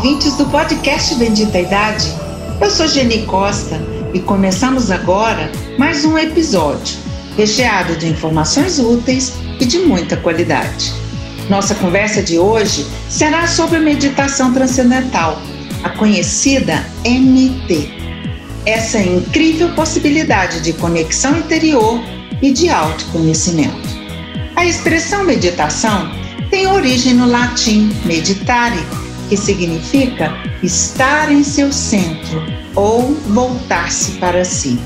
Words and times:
ouvintes 0.00 0.34
do 0.38 0.46
podcast 0.46 1.14
Bendita 1.16 1.58
Idade. 1.58 2.06
Eu 2.58 2.70
sou 2.70 2.88
Geni 2.88 3.26
Costa 3.26 3.78
e 4.14 4.18
começamos 4.18 4.90
agora 4.90 5.52
mais 5.76 6.06
um 6.06 6.16
episódio 6.16 6.96
recheado 7.36 7.94
de 7.96 8.08
informações 8.08 8.78
úteis 8.78 9.34
e 9.60 9.66
de 9.66 9.80
muita 9.80 10.16
qualidade. 10.16 10.90
Nossa 11.50 11.74
conversa 11.74 12.22
de 12.22 12.38
hoje 12.38 12.86
será 13.10 13.46
sobre 13.46 13.78
meditação 13.78 14.54
transcendental, 14.54 15.38
a 15.84 15.90
conhecida 15.90 16.82
MT. 17.04 17.90
Essa 18.64 19.00
incrível 19.00 19.68
possibilidade 19.74 20.62
de 20.62 20.72
conexão 20.72 21.36
interior 21.36 22.00
e 22.40 22.50
de 22.50 22.70
autoconhecimento. 22.70 23.90
A 24.56 24.64
expressão 24.64 25.24
meditação 25.24 26.10
tem 26.50 26.66
origem 26.66 27.12
no 27.12 27.26
latim 27.26 27.94
meditare, 28.06 28.78
que 29.30 29.36
significa 29.36 30.34
estar 30.60 31.30
em 31.30 31.44
seu 31.44 31.72
centro 31.72 32.42
ou 32.74 33.14
voltar-se 33.28 34.18
para 34.18 34.44
si. 34.44 34.76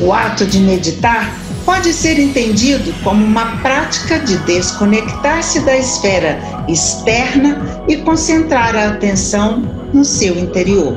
O 0.00 0.12
ato 0.12 0.46
de 0.46 0.60
meditar 0.60 1.36
pode 1.64 1.92
ser 1.92 2.20
entendido 2.20 2.94
como 3.02 3.24
uma 3.24 3.56
prática 3.62 4.20
de 4.20 4.36
desconectar-se 4.38 5.60
da 5.60 5.76
esfera 5.76 6.38
externa 6.68 7.84
e 7.88 7.96
concentrar 7.96 8.76
a 8.76 8.90
atenção 8.90 9.62
no 9.92 10.04
seu 10.04 10.38
interior. 10.38 10.96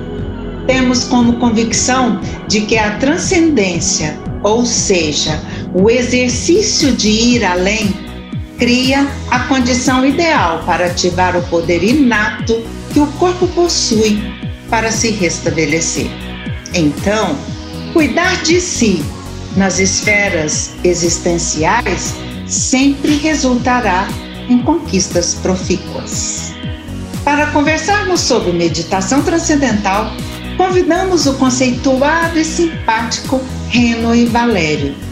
Temos 0.68 1.04
como 1.06 1.40
convicção 1.40 2.22
de 2.48 2.62
que 2.62 2.78
a 2.78 2.98
transcendência, 2.98 4.20
ou 4.44 4.66
seja, 4.66 5.42
o 5.74 5.90
exercício 5.90 6.92
de 6.92 7.10
ir 7.10 7.44
além, 7.44 8.07
cria 8.58 9.08
a 9.30 9.40
condição 9.42 10.06
ideal 10.06 10.64
para 10.66 10.88
ativar 10.88 11.36
o 11.38 11.44
poder 11.44 11.84
inato 11.84 12.62
que 12.92 13.00
o 13.00 13.08
corpo 13.14 13.48
possui 13.50 14.22
para 14.70 14.92
se 14.92 15.12
restabelecer. 15.12 16.08
Então, 16.74 17.38
cuidar 17.94 18.42
de 18.44 18.60
si 18.60 19.04
nas 19.56 19.80
esferas 19.80 20.72
existenciais 20.84 22.16
sempre 22.48 23.18
resultará 23.18 24.08
em 24.50 24.60
conquistas 24.60 25.36
profícuas. 25.36 26.54
Para 27.24 27.48
conversarmos 27.48 28.22
sobre 28.22 28.52
meditação 28.54 29.22
transcendental, 29.22 30.12
convidamos 30.56 31.26
o 31.28 31.34
conceituado 31.36 32.40
e 32.40 32.46
simpático 32.46 33.42
Reno 33.70 34.16
e 34.16 34.26
Valério 34.26 35.07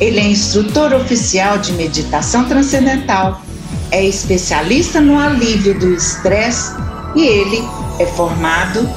ele 0.00 0.18
é 0.18 0.26
instrutor 0.26 0.92
oficial 0.92 1.58
de 1.58 1.72
meditação 1.72 2.44
transcendental, 2.44 3.42
é 3.90 4.04
especialista 4.04 5.00
no 5.00 5.18
alívio 5.18 5.78
do 5.78 5.94
estresse 5.94 6.72
e 7.14 7.24
ele 7.24 7.64
é 7.98 8.06
formado 8.06 8.88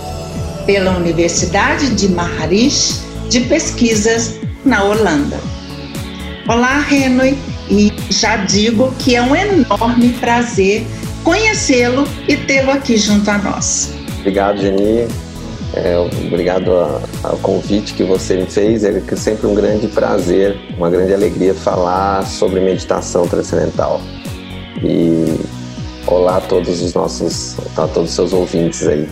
pela 0.66 0.98
Universidade 0.98 1.90
de 1.96 2.10
Maharishi 2.10 3.00
de 3.30 3.42
Pesquisas 3.42 4.36
na 4.66 4.84
Holanda. 4.84 5.40
Olá, 6.48 6.86
Henry, 6.92 7.38
e 7.70 7.94
já 8.10 8.38
digo 8.38 8.94
que 9.00 9.16
é 9.16 9.22
um 9.22 9.36
enorme 9.36 10.10
prazer 10.20 10.86
conhecê-lo 11.24 12.08
e 12.28 12.36
tê-lo 12.36 12.72
aqui 12.72 12.98
junto 12.98 13.30
a 13.30 13.38
nós. 13.38 13.94
Obrigado, 14.20 14.60
Geni. 14.60 15.08
É, 15.74 15.98
obrigado 15.98 16.72
ao 17.24 17.38
convite 17.38 17.94
que 17.94 18.04
você 18.04 18.38
me 18.38 18.46
fez. 18.46 18.84
É 18.84 19.02
sempre 19.16 19.48
um 19.48 19.54
grande 19.54 19.88
prazer, 19.88 20.58
uma 20.78 20.90
grande 20.90 21.14
alegria 21.14 21.54
falar 21.54 22.26
sobre 22.26 22.60
meditação 22.60 23.28
transcendental. 23.28 24.02
E 24.84 25.40
olá 26.08 26.38
a 26.38 26.42
todos 26.42 26.82
os 26.82 26.94
nossos, 26.94 27.58
a 27.78 27.88
todos 27.88 28.10
os 28.10 28.16
seus 28.16 28.34
ouvintes 28.34 28.88
aí. 28.88 29.08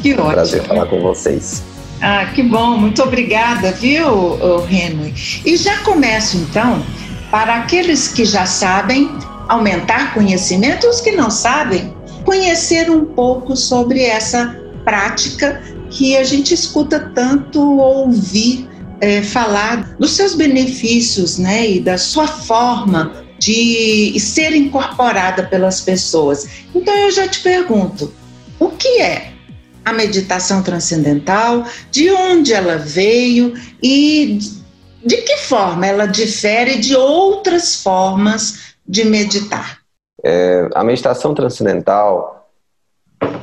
Que 0.00 0.12
é 0.12 0.14
um 0.14 0.18
ótimo. 0.20 0.32
Prazer 0.32 0.62
falar 0.62 0.86
com 0.86 1.00
vocês. 1.00 1.62
Ah, 2.00 2.26
que 2.34 2.42
bom, 2.42 2.78
muito 2.78 3.02
obrigada, 3.02 3.72
viu, 3.72 4.38
Henry? 4.70 5.14
E 5.44 5.56
já 5.56 5.78
começo 5.78 6.36
então, 6.36 6.82
para 7.30 7.56
aqueles 7.56 8.08
que 8.08 8.24
já 8.24 8.46
sabem, 8.46 9.10
aumentar 9.48 10.12
conhecimento, 10.12 10.86
os 10.86 11.00
que 11.00 11.12
não 11.12 11.30
sabem, 11.30 11.94
conhecer 12.24 12.90
um 12.90 13.04
pouco 13.04 13.56
sobre 13.56 14.02
essa 14.02 14.54
prática 14.84 15.62
que 15.94 16.16
a 16.16 16.24
gente 16.24 16.52
escuta 16.52 17.12
tanto 17.14 17.78
ouvir 17.78 18.68
é, 19.00 19.22
falar 19.22 19.94
dos 19.96 20.10
seus 20.10 20.34
benefícios, 20.34 21.38
né, 21.38 21.70
e 21.70 21.80
da 21.80 21.96
sua 21.96 22.26
forma 22.26 23.24
de 23.38 24.18
ser 24.18 24.54
incorporada 24.54 25.44
pelas 25.44 25.80
pessoas. 25.80 26.48
Então 26.74 26.94
eu 26.94 27.10
já 27.10 27.28
te 27.28 27.40
pergunto, 27.40 28.12
o 28.58 28.70
que 28.70 29.00
é 29.00 29.32
a 29.84 29.92
meditação 29.92 30.62
transcendental? 30.62 31.64
De 31.90 32.10
onde 32.10 32.52
ela 32.52 32.76
veio 32.76 33.54
e 33.82 34.38
de 35.04 35.16
que 35.18 35.36
forma 35.36 35.86
ela 35.86 36.06
difere 36.06 36.76
de 36.76 36.96
outras 36.96 37.76
formas 37.76 38.74
de 38.86 39.04
meditar? 39.04 39.78
É, 40.24 40.68
a 40.74 40.82
meditação 40.82 41.34
transcendental 41.34 42.43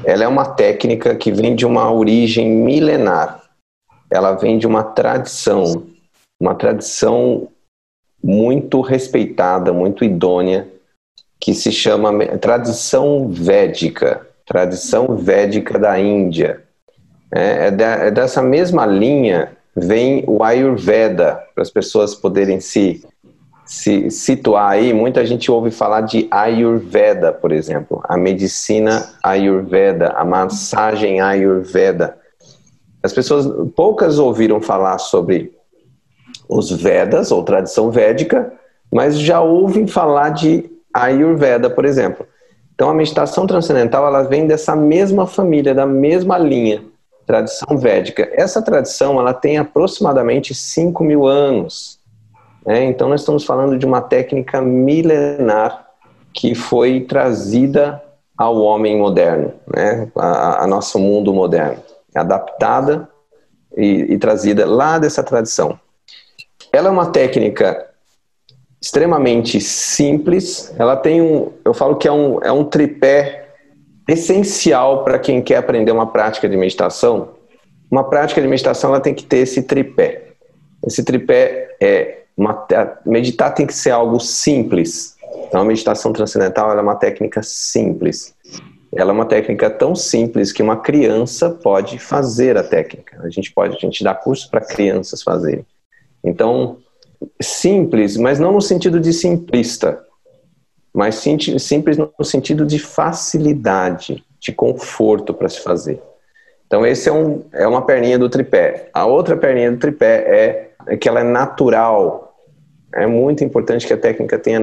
ela 0.03 0.23
é 0.23 0.27
uma 0.27 0.45
técnica 0.45 1.15
que 1.15 1.31
vem 1.31 1.55
de 1.55 1.65
uma 1.65 1.91
origem 1.91 2.49
milenar. 2.49 3.41
Ela 4.09 4.33
vem 4.33 4.57
de 4.57 4.67
uma 4.67 4.83
tradição, 4.83 5.87
uma 6.39 6.55
tradição 6.55 7.47
muito 8.23 8.81
respeitada, 8.81 9.71
muito 9.71 10.03
idônea, 10.03 10.67
que 11.39 11.53
se 11.53 11.71
chama 11.71 12.11
tradição 12.37 13.29
védica, 13.29 14.27
tradição 14.45 15.15
védica 15.15 15.79
da 15.79 15.99
Índia. 15.99 16.63
É, 17.33 17.67
é, 17.67 18.07
é 18.07 18.11
dessa 18.11 18.41
mesma 18.41 18.85
linha 18.85 19.57
vem 19.75 20.23
o 20.27 20.43
Ayurveda, 20.43 21.41
para 21.55 21.61
as 21.61 21.69
pessoas 21.69 22.13
poderem 22.13 22.59
se 22.59 23.05
se 23.71 24.11
situar 24.11 24.71
aí, 24.71 24.91
muita 24.91 25.25
gente 25.25 25.49
ouve 25.49 25.71
falar 25.71 26.01
de 26.01 26.27
Ayurveda, 26.29 27.31
por 27.31 27.53
exemplo, 27.53 28.03
a 28.03 28.17
medicina 28.17 29.09
Ayurveda, 29.23 30.09
a 30.09 30.25
massagem 30.25 31.21
Ayurveda. 31.21 32.17
As 33.01 33.13
pessoas 33.13 33.47
poucas 33.73 34.19
ouviram 34.19 34.59
falar 34.59 34.97
sobre 34.97 35.53
os 36.49 36.69
Vedas 36.69 37.31
ou 37.31 37.43
tradição 37.43 37.89
védica, 37.89 38.51
mas 38.91 39.17
já 39.17 39.39
ouvem 39.39 39.87
falar 39.87 40.31
de 40.31 40.69
Ayurveda, 40.93 41.69
por 41.69 41.85
exemplo. 41.85 42.27
Então 42.75 42.89
a 42.89 42.93
meditação 42.93 43.47
transcendental 43.47 44.05
ela 44.05 44.23
vem 44.23 44.45
dessa 44.47 44.75
mesma 44.75 45.25
família, 45.25 45.73
da 45.73 45.85
mesma 45.85 46.37
linha, 46.37 46.83
tradição 47.25 47.77
védica. 47.77 48.29
Essa 48.33 48.61
tradição 48.61 49.17
ela 49.17 49.33
tem 49.33 49.57
aproximadamente 49.57 50.53
5 50.53 51.01
mil 51.05 51.25
anos. 51.25 52.00
Né? 52.65 52.85
Então, 52.85 53.09
nós 53.09 53.21
estamos 53.21 53.43
falando 53.43 53.77
de 53.77 53.85
uma 53.85 54.01
técnica 54.01 54.61
milenar 54.61 55.87
que 56.33 56.55
foi 56.55 57.01
trazida 57.01 58.01
ao 58.37 58.57
homem 58.57 58.97
moderno, 58.97 59.53
né? 59.73 60.09
a, 60.15 60.63
a 60.63 60.67
nosso 60.67 60.97
mundo 60.97 61.33
moderno, 61.33 61.81
adaptada 62.15 63.07
e, 63.75 64.13
e 64.13 64.17
trazida 64.17 64.65
lá 64.65 64.97
dessa 64.97 65.23
tradição. 65.23 65.79
Ela 66.71 66.87
é 66.87 66.91
uma 66.91 67.07
técnica 67.07 67.87
extremamente 68.81 69.61
simples. 69.61 70.73
Ela 70.77 70.95
tem 70.95 71.21
um, 71.21 71.51
eu 71.63 71.73
falo 71.73 71.97
que 71.97 72.07
é 72.07 72.11
um, 72.11 72.41
é 72.41 72.51
um 72.51 72.63
tripé 72.63 73.49
essencial 74.07 75.03
para 75.03 75.19
quem 75.19 75.41
quer 75.41 75.57
aprender 75.57 75.91
uma 75.91 76.07
prática 76.07 76.49
de 76.49 76.57
meditação. 76.57 77.29
Uma 77.89 78.09
prática 78.09 78.41
de 78.41 78.47
meditação 78.47 78.89
ela 78.89 78.99
tem 78.99 79.13
que 79.13 79.23
ter 79.23 79.39
esse 79.39 79.63
tripé. 79.63 80.29
Esse 80.85 81.03
tripé 81.03 81.75
é 81.79 82.20
uma, 82.35 82.65
meditar 83.05 83.53
tem 83.53 83.65
que 83.65 83.73
ser 83.73 83.91
algo 83.91 84.19
simples. 84.19 85.15
Então, 85.47 85.61
a 85.61 85.65
meditação 85.65 86.13
transcendental 86.13 86.77
é 86.77 86.81
uma 86.81 86.95
técnica 86.95 87.41
simples. 87.43 88.35
Ela 88.93 89.11
é 89.11 89.13
uma 89.13 89.25
técnica 89.25 89.69
tão 89.69 89.95
simples 89.95 90.51
que 90.51 90.61
uma 90.61 90.77
criança 90.77 91.49
pode 91.49 91.97
fazer 91.97 92.57
a 92.57 92.63
técnica. 92.63 93.19
A 93.23 93.29
gente 93.29 93.51
pode, 93.53 93.75
a 93.75 93.79
gente 93.79 94.03
dá 94.03 94.13
curso 94.13 94.49
para 94.49 94.61
crianças 94.61 95.23
fazerem. 95.23 95.65
Então, 96.23 96.77
simples, 97.41 98.17
mas 98.17 98.39
não 98.39 98.51
no 98.51 98.61
sentido 98.61 98.99
de 98.99 99.13
simplista, 99.13 100.01
mas 100.93 101.15
simples 101.15 101.97
no 101.97 102.25
sentido 102.25 102.65
de 102.65 102.79
facilidade, 102.79 104.23
de 104.39 104.51
conforto 104.51 105.33
para 105.33 105.47
se 105.47 105.61
fazer. 105.61 106.01
Então, 106.67 106.85
esse 106.85 107.07
é, 107.07 107.11
um, 107.11 107.43
é 107.53 107.67
uma 107.67 107.85
perninha 107.85 108.17
do 108.17 108.29
tripé. 108.29 108.89
A 108.93 109.05
outra 109.05 109.37
perninha 109.37 109.71
do 109.71 109.77
tripé 109.77 110.25
é 110.27 110.71
é 110.87 110.97
que 110.97 111.07
ela 111.07 111.19
é 111.19 111.23
natural. 111.23 112.30
É 112.93 113.07
muito 113.07 113.43
importante 113.43 113.87
que 113.87 113.93
a 113.93 113.97
técnica 113.97 114.37
tenha 114.37 114.59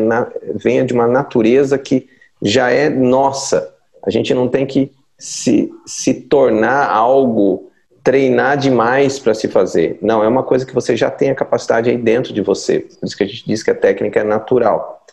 venha 0.54 0.84
de 0.84 0.92
uma 0.92 1.06
natureza 1.06 1.78
que 1.78 2.08
já 2.42 2.70
é 2.70 2.88
nossa. 2.88 3.74
A 4.04 4.10
gente 4.10 4.32
não 4.34 4.48
tem 4.48 4.66
que 4.66 4.92
se, 5.18 5.72
se 5.86 6.14
tornar 6.14 6.88
algo, 6.90 7.70
treinar 8.04 8.56
demais 8.56 9.18
para 9.18 9.34
se 9.34 9.48
fazer. 9.48 9.98
Não, 10.00 10.22
é 10.22 10.28
uma 10.28 10.42
coisa 10.42 10.64
que 10.64 10.74
você 10.74 10.96
já 10.96 11.10
tem 11.10 11.30
a 11.30 11.34
capacidade 11.34 11.90
aí 11.90 11.98
dentro 11.98 12.32
de 12.32 12.40
você. 12.40 12.80
Por 12.80 13.06
isso 13.06 13.16
que 13.16 13.24
a 13.24 13.26
gente 13.26 13.46
diz 13.46 13.62
que 13.62 13.70
a 13.70 13.74
técnica 13.74 14.20
é 14.20 14.24
natural. 14.24 15.04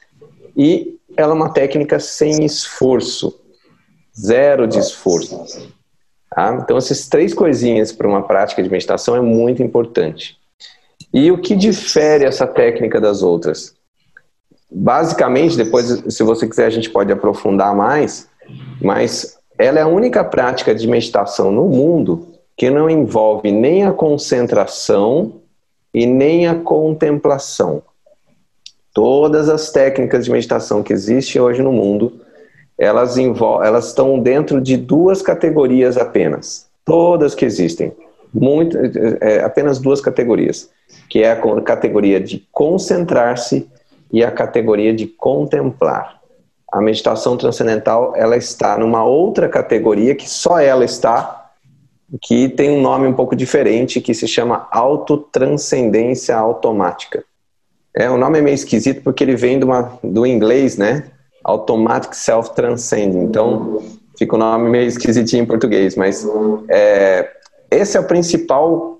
E 0.55 0.97
ela 1.17 1.33
é 1.33 1.35
uma 1.35 1.51
técnica 1.51 1.99
sem 1.99 2.45
esforço. 2.45 3.41
zero 4.17 4.67
de 4.67 4.79
esforço. 4.79 5.73
Tá? 6.29 6.59
Então, 6.61 6.77
essas 6.77 7.07
três 7.07 7.33
coisinhas 7.33 7.91
para 7.91 8.07
uma 8.07 8.23
prática 8.23 8.61
de 8.61 8.69
meditação 8.69 9.15
é 9.15 9.21
muito 9.21 9.63
importante. 9.63 10.37
E 11.15 11.31
o 11.31 11.37
que 11.37 11.55
difere 11.55 12.25
essa 12.25 12.45
técnica 12.45 12.99
das 12.99 13.23
outras? 13.23 13.73
Basicamente, 14.69 15.55
depois, 15.55 16.03
se 16.09 16.21
você 16.23 16.45
quiser, 16.45 16.65
a 16.65 16.69
gente 16.69 16.89
pode 16.89 17.09
aprofundar 17.09 17.73
mais, 17.73 18.27
mas 18.81 19.39
ela 19.57 19.79
é 19.79 19.81
a 19.81 19.87
única 19.87 20.25
prática 20.25 20.75
de 20.75 20.85
meditação 20.85 21.53
no 21.53 21.69
mundo 21.69 22.27
que 22.57 22.69
não 22.69 22.89
envolve 22.89 23.49
nem 23.49 23.85
a 23.85 23.93
concentração 23.93 25.39
e 25.93 26.05
nem 26.05 26.49
a 26.49 26.55
contemplação. 26.55 27.81
Todas 28.93 29.47
as 29.47 29.71
técnicas 29.71 30.25
de 30.25 30.31
meditação 30.31 30.83
que 30.83 30.91
existem 30.91 31.41
hoje 31.41 31.61
no 31.61 31.71
mundo, 31.71 32.19
elas, 32.77 33.15
elas 33.17 33.87
estão 33.87 34.19
dentro 34.19 34.59
de 34.59 34.75
duas 34.75 35.21
categorias 35.21 35.95
apenas. 35.95 36.67
Todas 36.83 37.33
que 37.33 37.45
existem. 37.45 37.93
Muito, 38.37 38.77
é, 39.21 39.43
apenas 39.43 39.79
duas 39.79 40.01
categorias, 40.01 40.69
que 41.09 41.23
é 41.23 41.31
a 41.31 41.61
categoria 41.61 42.19
de 42.19 42.45
concentrar-se 42.51 43.69
e 44.11 44.23
a 44.23 44.31
categoria 44.31 44.93
de 44.93 45.07
contemplar. 45.07 46.19
A 46.71 46.81
meditação 46.81 47.37
transcendental, 47.37 48.13
ela 48.15 48.35
está 48.35 48.77
numa 48.77 49.05
outra 49.05 49.47
categoria 49.47 50.13
que 50.13 50.29
só 50.29 50.59
ela 50.59 50.83
está 50.83 51.45
que 52.21 52.49
tem 52.49 52.69
um 52.69 52.81
nome 52.81 53.07
um 53.07 53.13
pouco 53.13 53.35
diferente, 53.35 53.99
que 53.99 54.13
se 54.13 54.27
chama 54.27 54.67
autotranscendência 54.71 56.35
automática. 56.35 57.23
É, 57.95 58.09
o 58.09 58.17
nome 58.17 58.39
é 58.39 58.41
meio 58.41 58.55
esquisito 58.55 59.01
porque 59.01 59.23
ele 59.23 59.35
vem 59.35 59.63
uma, 59.63 59.97
do 60.03 60.25
inglês, 60.25 60.77
né? 60.77 61.05
Automatic 61.43 62.13
Self-Transcending. 62.13 63.23
Então, 63.23 63.81
fica 64.17 64.35
o 64.35 64.37
um 64.37 64.39
nome 64.39 64.69
meio 64.69 64.87
esquisitinho 64.87 65.43
em 65.43 65.45
português, 65.45 65.95
mas 65.95 66.27
é, 66.69 67.29
esse 67.77 67.97
é 67.97 67.99
o 67.99 68.07
principal 68.07 68.99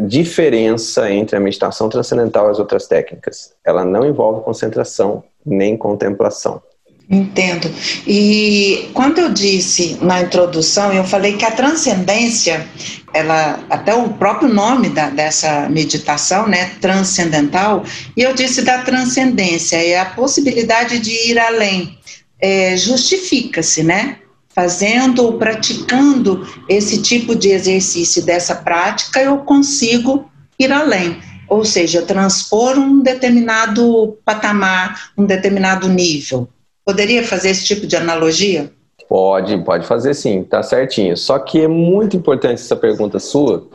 diferença 0.00 1.10
entre 1.10 1.36
a 1.36 1.40
meditação 1.40 1.88
transcendental 1.88 2.48
e 2.48 2.50
as 2.50 2.58
outras 2.58 2.86
técnicas. 2.86 3.52
Ela 3.64 3.84
não 3.84 4.04
envolve 4.04 4.42
concentração 4.42 5.22
nem 5.44 5.76
contemplação. 5.76 6.60
Entendo. 7.08 7.70
E 8.06 8.88
quando 8.94 9.18
eu 9.18 9.28
disse 9.30 9.98
na 10.00 10.22
introdução, 10.22 10.92
eu 10.92 11.04
falei 11.04 11.36
que 11.36 11.44
a 11.44 11.50
transcendência, 11.50 12.66
ela, 13.12 13.62
até 13.68 13.94
o 13.94 14.08
próprio 14.14 14.48
nome 14.48 14.88
da, 14.88 15.10
dessa 15.10 15.68
meditação, 15.68 16.48
né, 16.48 16.72
transcendental, 16.80 17.84
e 18.16 18.22
eu 18.22 18.32
disse 18.32 18.62
da 18.62 18.78
transcendência, 18.78 19.76
é 19.76 19.98
a 19.98 20.06
possibilidade 20.06 20.98
de 20.98 21.30
ir 21.30 21.38
além. 21.38 21.98
É, 22.40 22.74
Justifica-se, 22.76 23.82
né? 23.82 24.16
Fazendo 24.54 25.24
ou 25.24 25.32
praticando 25.34 26.46
esse 26.68 27.02
tipo 27.02 27.34
de 27.34 27.48
exercício 27.48 28.24
dessa 28.24 28.54
prática, 28.54 29.20
eu 29.20 29.38
consigo 29.38 30.30
ir 30.58 30.70
além 30.70 31.20
ou 31.48 31.64
seja, 31.64 32.02
transpor 32.02 32.78
um 32.78 33.00
determinado 33.02 34.16
patamar, 34.24 35.10
um 35.16 35.24
determinado 35.24 35.88
nível. 35.88 36.48
Poderia 36.84 37.22
fazer 37.22 37.50
esse 37.50 37.64
tipo 37.64 37.86
de 37.86 37.96
analogia? 37.96 38.70
Pode, 39.08 39.56
pode 39.58 39.86
fazer 39.86 40.14
sim, 40.14 40.42
tá 40.42 40.62
certinho. 40.62 41.16
Só 41.16 41.38
que 41.38 41.60
é 41.60 41.68
muito 41.68 42.16
importante 42.16 42.54
essa 42.54 42.76
pergunta 42.76 43.18
sua 43.18 43.66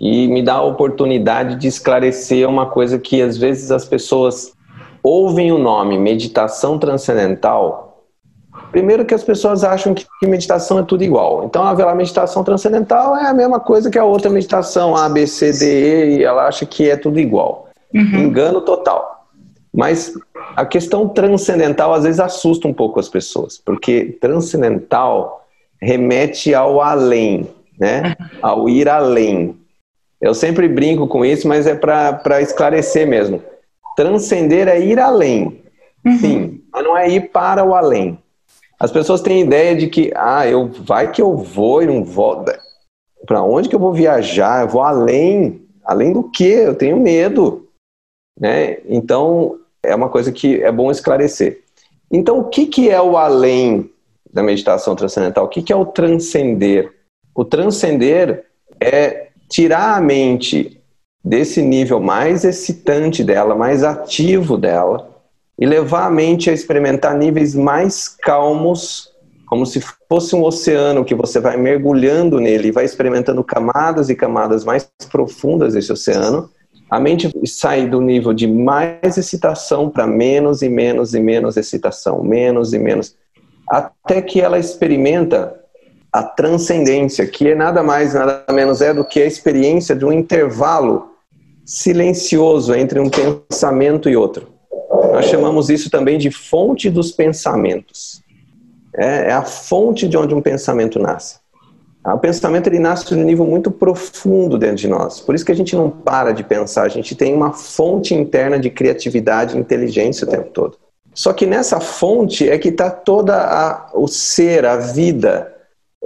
e 0.00 0.26
me 0.28 0.42
dá 0.42 0.54
a 0.54 0.62
oportunidade 0.62 1.56
de 1.56 1.68
esclarecer 1.68 2.48
uma 2.48 2.66
coisa 2.66 2.98
que 2.98 3.20
às 3.20 3.36
vezes 3.36 3.70
as 3.70 3.84
pessoas 3.84 4.52
ouvem 5.02 5.52
o 5.52 5.58
nome 5.58 5.98
meditação 5.98 6.78
transcendental. 6.78 7.89
Primeiro 8.70 9.04
que 9.04 9.14
as 9.14 9.24
pessoas 9.24 9.64
acham 9.64 9.94
que 9.94 10.06
meditação 10.26 10.78
é 10.78 10.82
tudo 10.82 11.02
igual. 11.02 11.44
Então 11.44 11.62
a 11.62 11.94
meditação 11.94 12.44
transcendental 12.44 13.16
é 13.16 13.26
a 13.26 13.34
mesma 13.34 13.58
coisa 13.58 13.90
que 13.90 13.98
a 13.98 14.04
outra 14.04 14.30
meditação 14.30 14.96
A, 14.96 15.08
B, 15.08 15.26
C, 15.26 15.52
D, 15.52 15.66
E, 15.66 16.18
e 16.18 16.24
ela 16.24 16.46
acha 16.46 16.64
que 16.64 16.88
é 16.88 16.96
tudo 16.96 17.18
igual. 17.18 17.68
Uhum. 17.92 18.20
Engano 18.20 18.60
total. 18.60 19.26
Mas 19.72 20.14
a 20.56 20.64
questão 20.64 21.08
transcendental 21.08 21.92
às 21.92 22.04
vezes 22.04 22.20
assusta 22.20 22.66
um 22.66 22.72
pouco 22.72 22.98
as 23.00 23.08
pessoas, 23.08 23.58
porque 23.58 24.16
transcendental 24.20 25.46
remete 25.80 26.54
ao 26.54 26.80
além, 26.80 27.48
né? 27.78 28.16
Ao 28.42 28.68
ir 28.68 28.88
além. 28.88 29.56
Eu 30.20 30.34
sempre 30.34 30.68
brinco 30.68 31.08
com 31.08 31.24
isso, 31.24 31.48
mas 31.48 31.66
é 31.66 31.74
para 31.74 32.40
esclarecer 32.42 33.06
mesmo. 33.06 33.42
Transcender 33.96 34.68
é 34.68 34.78
ir 34.80 34.98
além. 34.98 35.62
Uhum. 36.04 36.18
Sim, 36.18 36.60
mas 36.72 36.84
não 36.84 36.96
é 36.96 37.08
ir 37.08 37.30
para 37.30 37.64
o 37.64 37.74
além. 37.74 38.18
As 38.80 38.90
pessoas 38.90 39.20
têm 39.20 39.42
ideia 39.42 39.76
de 39.76 39.88
que, 39.88 40.10
ah, 40.16 40.48
eu 40.48 40.66
vai 40.68 41.12
que 41.12 41.20
eu 41.20 41.36
vou 41.36 41.82
e 41.82 41.86
não 41.86 42.02
vou. 42.02 42.42
Para 43.26 43.42
onde 43.42 43.68
que 43.68 43.74
eu 43.74 43.78
vou 43.78 43.92
viajar? 43.92 44.62
Eu 44.62 44.68
vou 44.68 44.80
além. 44.80 45.68
Além 45.84 46.14
do 46.14 46.22
que? 46.22 46.44
Eu 46.44 46.74
tenho 46.74 46.98
medo. 46.98 47.68
Né? 48.38 48.78
Então, 48.88 49.58
é 49.82 49.94
uma 49.94 50.08
coisa 50.08 50.32
que 50.32 50.62
é 50.62 50.72
bom 50.72 50.90
esclarecer. 50.90 51.62
Então, 52.10 52.38
o 52.38 52.44
que, 52.44 52.66
que 52.66 52.88
é 52.88 53.00
o 53.00 53.18
além 53.18 53.90
da 54.32 54.42
meditação 54.42 54.96
transcendental? 54.96 55.44
O 55.44 55.48
que, 55.48 55.62
que 55.62 55.72
é 55.72 55.76
o 55.76 55.84
transcender? 55.84 56.90
O 57.34 57.44
transcender 57.44 58.46
é 58.80 59.28
tirar 59.46 59.96
a 59.96 60.00
mente 60.00 60.80
desse 61.22 61.60
nível 61.60 62.00
mais 62.00 62.44
excitante 62.44 63.22
dela, 63.22 63.54
mais 63.54 63.84
ativo 63.84 64.56
dela, 64.56 65.09
e 65.60 65.66
levar 65.66 66.06
a 66.06 66.10
mente 66.10 66.48
a 66.48 66.52
experimentar 66.52 67.16
níveis 67.16 67.54
mais 67.54 68.08
calmos, 68.08 69.10
como 69.46 69.66
se 69.66 69.80
fosse 70.08 70.34
um 70.34 70.42
oceano 70.42 71.04
que 71.04 71.14
você 71.14 71.38
vai 71.38 71.56
mergulhando 71.56 72.40
nele 72.40 72.68
e 72.68 72.72
vai 72.72 72.84
experimentando 72.84 73.44
camadas 73.44 74.08
e 74.08 74.14
camadas 74.14 74.64
mais 74.64 74.90
profundas 75.10 75.74
desse 75.74 75.92
oceano 75.92 76.48
a 76.90 76.98
mente 76.98 77.30
sai 77.46 77.86
do 77.86 78.00
nível 78.00 78.32
de 78.32 78.48
mais 78.48 79.16
excitação 79.16 79.88
para 79.88 80.08
menos 80.08 80.60
e 80.60 80.68
menos 80.68 81.14
e 81.14 81.20
menos 81.20 81.56
excitação, 81.56 82.22
menos 82.24 82.72
e 82.72 82.78
menos, 82.80 83.14
até 83.68 84.20
que 84.20 84.40
ela 84.40 84.58
experimenta 84.58 85.56
a 86.12 86.24
transcendência, 86.24 87.24
que 87.24 87.46
é 87.46 87.54
nada 87.54 87.84
mais, 87.84 88.14
nada 88.14 88.44
menos 88.52 88.82
é 88.82 88.92
do 88.92 89.04
que 89.04 89.22
a 89.22 89.26
experiência 89.26 89.94
de 89.94 90.04
um 90.04 90.12
intervalo 90.12 91.12
silencioso 91.64 92.74
entre 92.74 92.98
um 92.98 93.08
pensamento 93.08 94.10
e 94.10 94.16
outro. 94.16 94.49
Nós 95.20 95.28
chamamos 95.28 95.68
isso 95.68 95.90
também 95.90 96.16
de 96.16 96.30
fonte 96.30 96.88
dos 96.88 97.12
pensamentos. 97.12 98.22
É, 98.96 99.28
é 99.28 99.32
a 99.32 99.42
fonte 99.42 100.08
de 100.08 100.16
onde 100.16 100.34
um 100.34 100.40
pensamento 100.40 100.98
nasce. 100.98 101.38
O 102.02 102.16
pensamento 102.16 102.68
ele 102.68 102.78
nasce 102.78 103.06
de 103.06 103.14
um 103.14 103.22
nível 103.22 103.44
muito 103.44 103.70
profundo 103.70 104.56
dentro 104.56 104.76
de 104.76 104.88
nós. 104.88 105.20
Por 105.20 105.34
isso 105.34 105.44
que 105.44 105.52
a 105.52 105.54
gente 105.54 105.76
não 105.76 105.90
para 105.90 106.32
de 106.32 106.42
pensar, 106.42 106.84
a 106.84 106.88
gente 106.88 107.14
tem 107.14 107.34
uma 107.34 107.52
fonte 107.52 108.14
interna 108.14 108.58
de 108.58 108.70
criatividade 108.70 109.54
e 109.54 109.60
inteligência 109.60 110.26
o 110.26 110.30
tempo 110.30 110.48
todo. 110.48 110.78
Só 111.12 111.34
que 111.34 111.44
nessa 111.44 111.78
fonte 111.80 112.48
é 112.48 112.56
que 112.56 112.70
está 112.70 112.90
toda 112.90 113.36
a, 113.36 113.90
o 113.92 114.08
ser, 114.08 114.64
a 114.64 114.78
vida, 114.78 115.54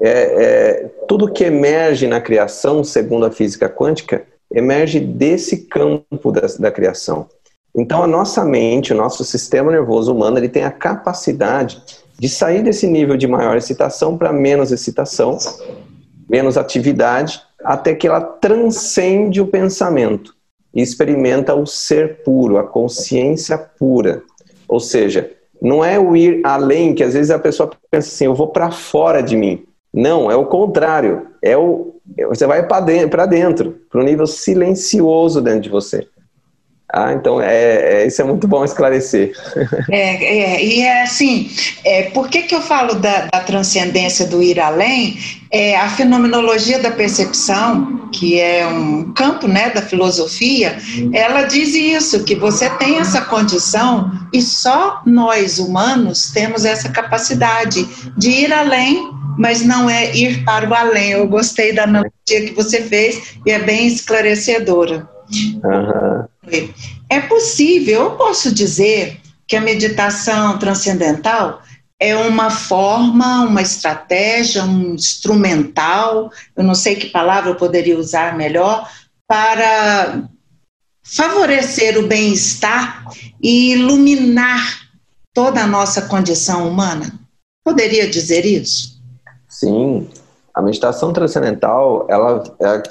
é, 0.00 0.10
é, 0.10 0.90
tudo 1.06 1.32
que 1.32 1.44
emerge 1.44 2.08
na 2.08 2.20
criação, 2.20 2.82
segundo 2.82 3.26
a 3.26 3.30
física 3.30 3.68
quântica, 3.68 4.24
emerge 4.52 4.98
desse 4.98 5.58
campo 5.66 6.32
da, 6.32 6.48
da 6.58 6.72
criação. 6.72 7.28
Então 7.76 8.02
a 8.02 8.06
nossa 8.06 8.44
mente, 8.44 8.92
o 8.92 8.96
nosso 8.96 9.24
sistema 9.24 9.70
nervoso 9.70 10.14
humano, 10.14 10.38
ele 10.38 10.48
tem 10.48 10.64
a 10.64 10.70
capacidade 10.70 11.82
de 12.18 12.28
sair 12.28 12.62
desse 12.62 12.86
nível 12.86 13.16
de 13.16 13.26
maior 13.26 13.56
excitação 13.56 14.16
para 14.16 14.32
menos 14.32 14.70
excitação 14.70 15.38
menos 16.28 16.56
atividade, 16.56 17.40
até 17.62 17.94
que 17.94 18.06
ela 18.06 18.20
transcende 18.20 19.40
o 19.40 19.46
pensamento 19.46 20.34
e 20.74 20.82
experimenta 20.82 21.54
o 21.54 21.66
ser 21.66 22.22
puro, 22.22 22.58
a 22.58 22.64
consciência 22.64 23.56
pura. 23.56 24.22
Ou 24.66 24.80
seja, 24.80 25.30
não 25.62 25.84
é 25.84 25.98
o 25.98 26.16
ir 26.16 26.40
além, 26.44 26.94
que 26.94 27.04
às 27.04 27.14
vezes 27.14 27.30
a 27.30 27.38
pessoa 27.38 27.70
pensa 27.90 28.08
assim, 28.08 28.24
eu 28.24 28.34
vou 28.34 28.48
para 28.48 28.70
fora 28.70 29.22
de 29.22 29.36
mim. 29.36 29.64
Não, 29.92 30.30
é 30.30 30.36
o 30.36 30.46
contrário. 30.46 31.28
É 31.40 31.56
o 31.56 31.92
você 32.28 32.46
vai 32.46 32.66
para 32.66 32.80
dentro, 32.80 33.26
dentro 33.26 33.80
para 33.88 34.00
um 34.00 34.04
nível 34.04 34.26
silencioso 34.26 35.40
dentro 35.40 35.60
de 35.60 35.70
você. 35.70 36.06
Ah, 36.92 37.12
então 37.12 37.40
é, 37.40 38.02
é, 38.02 38.06
isso 38.06 38.20
é 38.20 38.24
muito 38.24 38.46
bom 38.46 38.64
esclarecer. 38.64 39.32
É, 39.90 40.24
é, 40.24 40.64
e 40.64 40.82
é 40.82 41.02
assim, 41.02 41.50
é, 41.84 42.04
por 42.10 42.28
que, 42.28 42.42
que 42.42 42.54
eu 42.54 42.60
falo 42.60 42.94
da, 42.94 43.26
da 43.26 43.40
transcendência 43.40 44.26
do 44.26 44.42
ir 44.42 44.60
além? 44.60 45.18
É, 45.50 45.76
a 45.76 45.88
fenomenologia 45.88 46.78
da 46.78 46.90
percepção, 46.90 48.08
que 48.12 48.38
é 48.40 48.66
um 48.66 49.12
campo 49.12 49.48
né, 49.48 49.70
da 49.70 49.82
filosofia, 49.82 50.76
ela 51.12 51.42
diz 51.42 51.74
isso, 51.74 52.24
que 52.24 52.34
você 52.34 52.70
tem 52.70 52.98
essa 52.98 53.22
condição 53.22 54.10
e 54.32 54.40
só 54.42 55.02
nós 55.06 55.58
humanos 55.58 56.30
temos 56.32 56.64
essa 56.64 56.88
capacidade 56.88 57.86
de 58.16 58.30
ir 58.30 58.52
além 58.52 59.12
mas 59.36 59.64
não 59.64 59.90
é 59.90 60.14
ir 60.14 60.44
para 60.44 60.70
o 60.70 60.72
além. 60.72 61.10
Eu 61.10 61.26
gostei 61.26 61.72
da 61.72 61.82
analogia 61.82 62.46
que 62.46 62.52
você 62.54 62.80
fez 62.82 63.34
e 63.44 63.50
é 63.50 63.58
bem 63.58 63.88
esclarecedora. 63.88 65.12
Uhum. 65.30 66.68
É 67.08 67.20
possível, 67.20 68.02
eu 68.02 68.10
posso 68.12 68.54
dizer 68.54 69.20
que 69.46 69.56
a 69.56 69.60
meditação 69.60 70.58
transcendental 70.58 71.62
é 72.00 72.16
uma 72.16 72.50
forma, 72.50 73.42
uma 73.42 73.62
estratégia, 73.62 74.64
um 74.64 74.94
instrumental, 74.94 76.30
eu 76.56 76.64
não 76.64 76.74
sei 76.74 76.96
que 76.96 77.06
palavra 77.06 77.50
eu 77.50 77.56
poderia 77.56 77.98
usar 77.98 78.36
melhor, 78.36 78.90
para 79.26 80.28
favorecer 81.02 81.98
o 81.98 82.06
bem-estar 82.06 83.06
e 83.42 83.72
iluminar 83.72 84.84
toda 85.32 85.62
a 85.62 85.66
nossa 85.66 86.02
condição 86.02 86.68
humana? 86.68 87.18
Poderia 87.64 88.08
dizer 88.08 88.44
isso? 88.44 89.02
Sim, 89.48 90.08
a 90.54 90.60
meditação 90.60 91.12
transcendental, 91.12 92.06
ela 92.10 92.42
é 92.60 92.82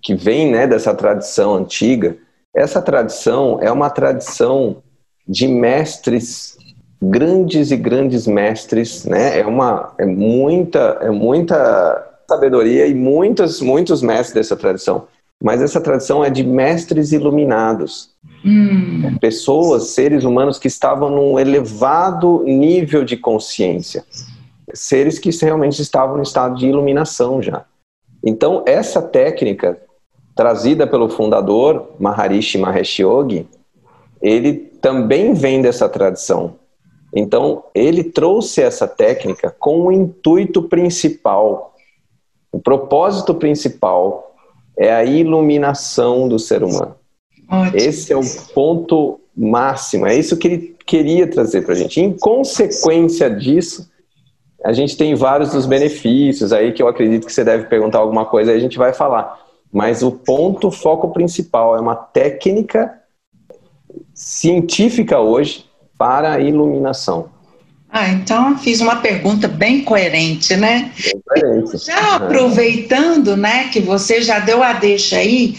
que 0.00 0.14
vem 0.14 0.50
né, 0.50 0.66
dessa 0.66 0.94
tradição 0.94 1.54
antiga. 1.54 2.16
Essa 2.54 2.80
tradição 2.80 3.58
é 3.60 3.70
uma 3.70 3.90
tradição 3.90 4.82
de 5.26 5.48
mestres 5.48 6.56
grandes 7.00 7.70
e 7.70 7.76
grandes 7.76 8.26
mestres, 8.26 9.04
né? 9.04 9.40
É 9.40 9.46
uma 9.46 9.92
é 9.98 10.06
muita 10.06 10.98
é 11.00 11.10
muita 11.10 12.20
sabedoria 12.28 12.86
e 12.86 12.94
muitos 12.94 13.60
muitos 13.60 14.02
mestres 14.02 14.34
dessa 14.34 14.56
tradição. 14.56 15.08
Mas 15.42 15.60
essa 15.60 15.80
tradição 15.80 16.24
é 16.24 16.30
de 16.30 16.44
mestres 16.44 17.10
iluminados. 17.10 18.10
Hum. 18.44 19.16
Pessoas, 19.20 19.88
seres 19.88 20.22
humanos 20.22 20.56
que 20.56 20.68
estavam 20.68 21.10
num 21.10 21.38
elevado 21.38 22.44
nível 22.44 23.04
de 23.04 23.16
consciência. 23.16 24.04
Seres 24.72 25.18
que 25.18 25.30
realmente 25.44 25.82
estavam 25.82 26.16
no 26.16 26.22
estado 26.22 26.56
de 26.56 26.66
iluminação 26.68 27.42
já. 27.42 27.64
Então, 28.24 28.62
essa 28.66 29.02
técnica, 29.02 29.80
trazida 30.34 30.86
pelo 30.86 31.08
fundador, 31.08 31.90
Maharishi 31.98 32.58
Mahesh 32.58 33.00
Yogi, 33.00 33.46
ele 34.20 34.52
também 34.54 35.34
vem 35.34 35.60
dessa 35.60 35.88
tradição. 35.88 36.54
Então, 37.14 37.64
ele 37.74 38.04
trouxe 38.04 38.62
essa 38.62 38.86
técnica 38.88 39.54
com 39.58 39.86
o 39.86 39.92
intuito 39.92 40.62
principal, 40.62 41.74
o 42.50 42.58
propósito 42.58 43.34
principal 43.34 44.34
é 44.78 44.92
a 44.92 45.04
iluminação 45.04 46.28
do 46.28 46.38
ser 46.38 46.62
humano. 46.62 46.94
Ótimo. 47.50 47.76
Esse 47.76 48.12
é 48.12 48.16
o 48.16 48.22
ponto 48.54 49.20
máximo, 49.36 50.06
é 50.06 50.14
isso 50.14 50.36
que 50.36 50.48
ele 50.48 50.76
queria 50.86 51.26
trazer 51.26 51.62
para 51.62 51.72
a 51.72 51.76
gente. 51.76 52.00
Em 52.00 52.12
consequência 52.12 53.30
disso, 53.30 53.90
a 54.64 54.72
gente 54.72 54.96
tem 54.96 55.14
vários 55.14 55.50
dos 55.50 55.66
benefícios 55.66 56.52
aí 56.52 56.72
que 56.72 56.82
eu 56.82 56.88
acredito 56.88 57.26
que 57.26 57.32
você 57.32 57.44
deve 57.44 57.64
perguntar 57.64 57.98
alguma 57.98 58.24
coisa, 58.24 58.50
aí 58.50 58.56
a 58.56 58.60
gente 58.60 58.78
vai 58.78 58.92
falar. 58.92 59.40
Mas 59.72 60.02
o 60.02 60.12
ponto, 60.12 60.68
o 60.68 60.72
foco 60.72 61.12
principal 61.12 61.76
é 61.76 61.80
uma 61.80 61.96
técnica 61.96 62.92
científica 64.14 65.18
hoje 65.18 65.64
para 65.98 66.34
a 66.34 66.40
iluminação. 66.40 67.30
Ah, 67.90 68.08
então 68.08 68.56
fiz 68.56 68.80
uma 68.80 68.96
pergunta 68.96 69.46
bem 69.46 69.82
coerente, 69.82 70.56
né? 70.56 70.92
Bem 71.04 71.22
coerente. 71.26 71.84
Já 71.84 72.16
aproveitando, 72.16 73.36
né, 73.36 73.68
que 73.68 73.80
você 73.80 74.22
já 74.22 74.38
deu 74.38 74.62
a 74.62 74.72
deixa 74.72 75.16
aí, 75.16 75.56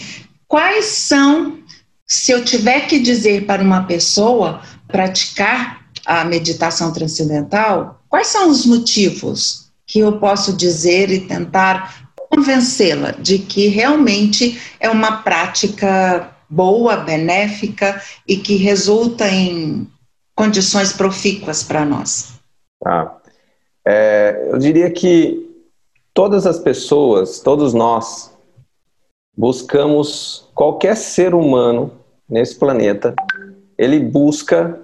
quais 0.48 0.86
são, 0.86 1.58
se 2.06 2.32
eu 2.32 2.44
tiver 2.44 2.88
que 2.88 2.98
dizer 2.98 3.46
para 3.46 3.62
uma 3.62 3.84
pessoa 3.84 4.60
praticar 4.88 5.84
a 6.04 6.24
meditação 6.24 6.92
transcendental, 6.92 8.00
quais 8.14 8.28
são 8.28 8.48
os 8.48 8.64
motivos 8.64 9.72
que 9.84 9.98
eu 9.98 10.20
posso 10.20 10.56
dizer 10.56 11.10
e 11.10 11.26
tentar 11.26 12.08
convencê-la 12.30 13.10
de 13.10 13.40
que 13.40 13.66
realmente 13.66 14.56
é 14.78 14.88
uma 14.88 15.22
prática 15.22 16.32
boa, 16.48 16.98
benéfica 16.98 18.00
e 18.24 18.36
que 18.36 18.54
resulta 18.54 19.28
em 19.28 19.90
condições 20.32 20.92
profícuas 20.92 21.64
para 21.64 21.84
nós? 21.84 22.34
Ah, 22.86 23.16
é, 23.84 24.46
eu 24.48 24.58
diria 24.58 24.92
que 24.92 25.50
todas 26.14 26.46
as 26.46 26.60
pessoas, 26.60 27.40
todos 27.40 27.74
nós, 27.74 28.32
buscamos 29.36 30.48
qualquer 30.54 30.96
ser 30.96 31.34
humano 31.34 31.90
nesse 32.30 32.54
planeta, 32.54 33.12
ele 33.76 33.98
busca 33.98 34.80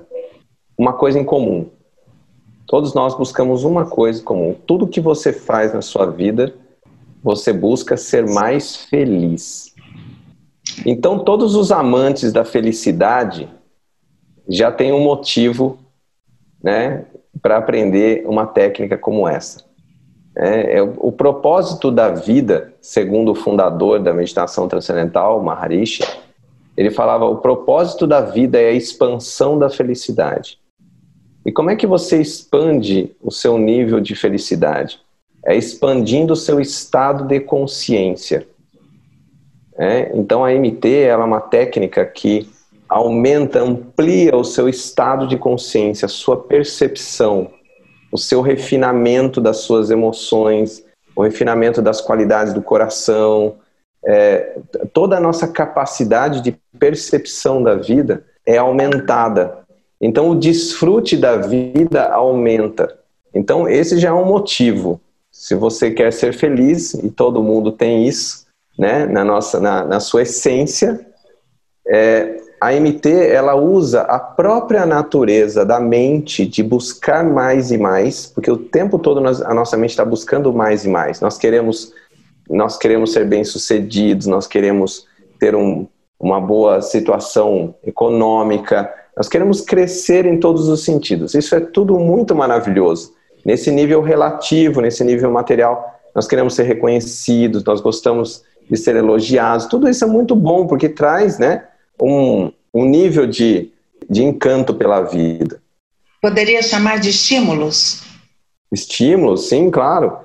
uma 0.77 0.95
coisa 0.95 1.17
em 1.17 1.25
comum. 1.25 1.71
Todos 2.71 2.95
nós 2.95 3.17
buscamos 3.17 3.65
uma 3.65 3.85
coisa 3.85 4.23
comum. 4.23 4.55
Tudo 4.65 4.87
que 4.87 5.01
você 5.01 5.33
faz 5.33 5.75
na 5.75 5.83
sua 5.83 6.07
vida, 6.07 6.55
você 7.21 7.53
busca 7.53 7.97
ser 7.97 8.29
mais 8.29 8.77
feliz. 8.77 9.75
Então, 10.87 11.19
todos 11.19 11.57
os 11.57 11.73
amantes 11.73 12.33
da 12.33 12.45
felicidade, 12.45 13.49
já 14.49 14.71
tem 14.71 14.93
um 14.93 15.03
motivo 15.03 15.81
né, 16.63 17.07
para 17.43 17.57
aprender 17.57 18.25
uma 18.25 18.47
técnica 18.47 18.97
como 18.97 19.27
essa. 19.27 19.65
É, 20.37 20.79
é, 20.79 20.81
o 20.81 21.11
propósito 21.11 21.91
da 21.91 22.11
vida, 22.11 22.73
segundo 22.81 23.33
o 23.33 23.35
fundador 23.35 23.99
da 23.99 24.15
meditação 24.15 24.69
transcendental, 24.69 25.43
Maharishi, 25.43 26.05
ele 26.77 26.93
falava: 26.93 27.25
o 27.25 27.39
propósito 27.39 28.07
da 28.07 28.21
vida 28.21 28.61
é 28.61 28.69
a 28.69 28.75
expansão 28.75 29.59
da 29.59 29.69
felicidade. 29.69 30.61
E 31.45 31.51
como 31.51 31.71
é 31.71 31.77
que 31.77 31.87
você 31.87 32.21
expande 32.21 33.15
o 33.21 33.31
seu 33.31 33.57
nível 33.57 34.01
de 34.01 34.15
felicidade? 34.15 35.01
É 35.45 35.57
expandindo 35.57 36.35
o 36.35 36.37
seu 36.37 36.61
estado 36.61 37.25
de 37.25 37.41
consciência. 37.41 38.47
É, 39.79 40.11
então 40.15 40.45
a 40.45 40.53
MT 40.53 41.05
é 41.05 41.17
uma 41.17 41.41
técnica 41.41 42.05
que 42.05 42.49
aumenta, 42.87 43.61
amplia 43.61 44.37
o 44.37 44.45
seu 44.45 44.69
estado 44.69 45.27
de 45.27 45.39
consciência, 45.39 46.07
a 46.07 46.09
sua 46.09 46.37
percepção, 46.37 47.51
o 48.13 48.19
seu 48.19 48.43
refinamento 48.43 49.41
das 49.41 49.59
suas 49.59 49.91
emoções, 49.91 50.85
o 51.17 51.23
refinamento 51.23 51.81
das 51.81 52.01
qualidades 52.01 52.53
do 52.53 52.61
coração, 52.61 53.57
é, 54.05 54.59
toda 54.93 55.17
a 55.17 55.21
nossa 55.21 55.47
capacidade 55.47 56.41
de 56.41 56.53
percepção 56.79 57.63
da 57.63 57.75
vida 57.75 58.25
é 58.45 58.57
aumentada. 58.57 59.60
Então, 60.01 60.31
o 60.31 60.35
desfrute 60.35 61.17
da 61.17 61.37
vida 61.37 62.11
aumenta. 62.13 62.99
Então, 63.35 63.69
esse 63.69 63.99
já 63.99 64.09
é 64.09 64.13
um 64.13 64.25
motivo. 64.25 65.01
Se 65.31 65.55
você 65.55 65.91
quer 65.91 66.13
ser 66.13 66.33
feliz, 66.33 66.95
e 66.95 67.11
todo 67.11 67.43
mundo 67.43 67.73
tem 67.73 68.07
isso, 68.07 68.47
né, 68.79 69.07
na, 69.07 69.25
nossa, 69.25 69.61
na, 69.61 69.85
na 69.85 70.01
sua 70.01 70.23
essência, 70.23 71.07
é, 71.87 72.41
a 72.61 72.73
MT 72.73 73.09
ela 73.09 73.55
usa 73.55 74.03
a 74.03 74.19
própria 74.19 74.85
natureza 74.85 75.65
da 75.65 75.81
mente 75.81 76.47
de 76.47 76.63
buscar 76.63 77.25
mais 77.25 77.71
e 77.71 77.79
mais, 77.79 78.27
porque 78.27 78.51
o 78.51 78.57
tempo 78.57 78.99
todo 78.99 79.21
nós, 79.21 79.41
a 79.41 79.55
nossa 79.55 79.77
mente 79.77 79.91
está 79.91 80.05
buscando 80.05 80.53
mais 80.53 80.85
e 80.85 80.89
mais. 80.89 81.21
Nós 81.21 81.39
queremos, 81.39 81.93
nós 82.49 82.77
queremos 82.77 83.13
ser 83.13 83.27
bem 83.27 83.45
sucedidos, 83.45 84.27
nós 84.27 84.47
queremos 84.47 85.07
ter 85.39 85.55
um, 85.55 85.87
uma 86.19 86.39
boa 86.39 86.83
situação 86.83 87.75
econômica, 87.83 88.93
nós 89.21 89.29
queremos 89.29 89.61
crescer 89.61 90.25
em 90.25 90.41
todos 90.41 90.67
os 90.67 90.83
sentidos. 90.83 91.35
Isso 91.35 91.55
é 91.55 91.61
tudo 91.61 91.99
muito 91.99 92.35
maravilhoso. 92.35 93.13
Nesse 93.45 93.71
nível 93.71 94.01
relativo, 94.01 94.81
nesse 94.81 95.05
nível 95.05 95.31
material, 95.31 96.01
nós 96.15 96.27
queremos 96.27 96.55
ser 96.55 96.63
reconhecidos, 96.63 97.63
nós 97.63 97.83
gostamos 97.83 98.43
de 98.71 98.79
ser 98.79 98.97
elogiados. 98.97 99.67
Tudo 99.67 99.91
isso 99.91 100.03
é 100.03 100.07
muito 100.07 100.35
bom 100.35 100.67
porque 100.67 100.89
traz, 100.89 101.39
né? 101.39 101.67
um, 102.01 102.51
um 102.73 102.87
nível 102.87 103.27
de, 103.27 103.71
de 104.09 104.25
encanto 104.25 104.73
pela 104.73 105.03
vida. 105.03 105.61
Poderia 106.23 106.63
chamar 106.63 106.99
de 106.99 107.11
estímulos? 107.11 108.03
Estímulos, 108.73 109.51
sim, 109.51 109.71
claro. 109.71 110.17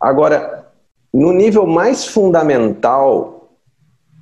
Agora, 0.00 0.70
no 1.12 1.34
nível 1.34 1.66
mais 1.66 2.06
fundamental, 2.06 3.37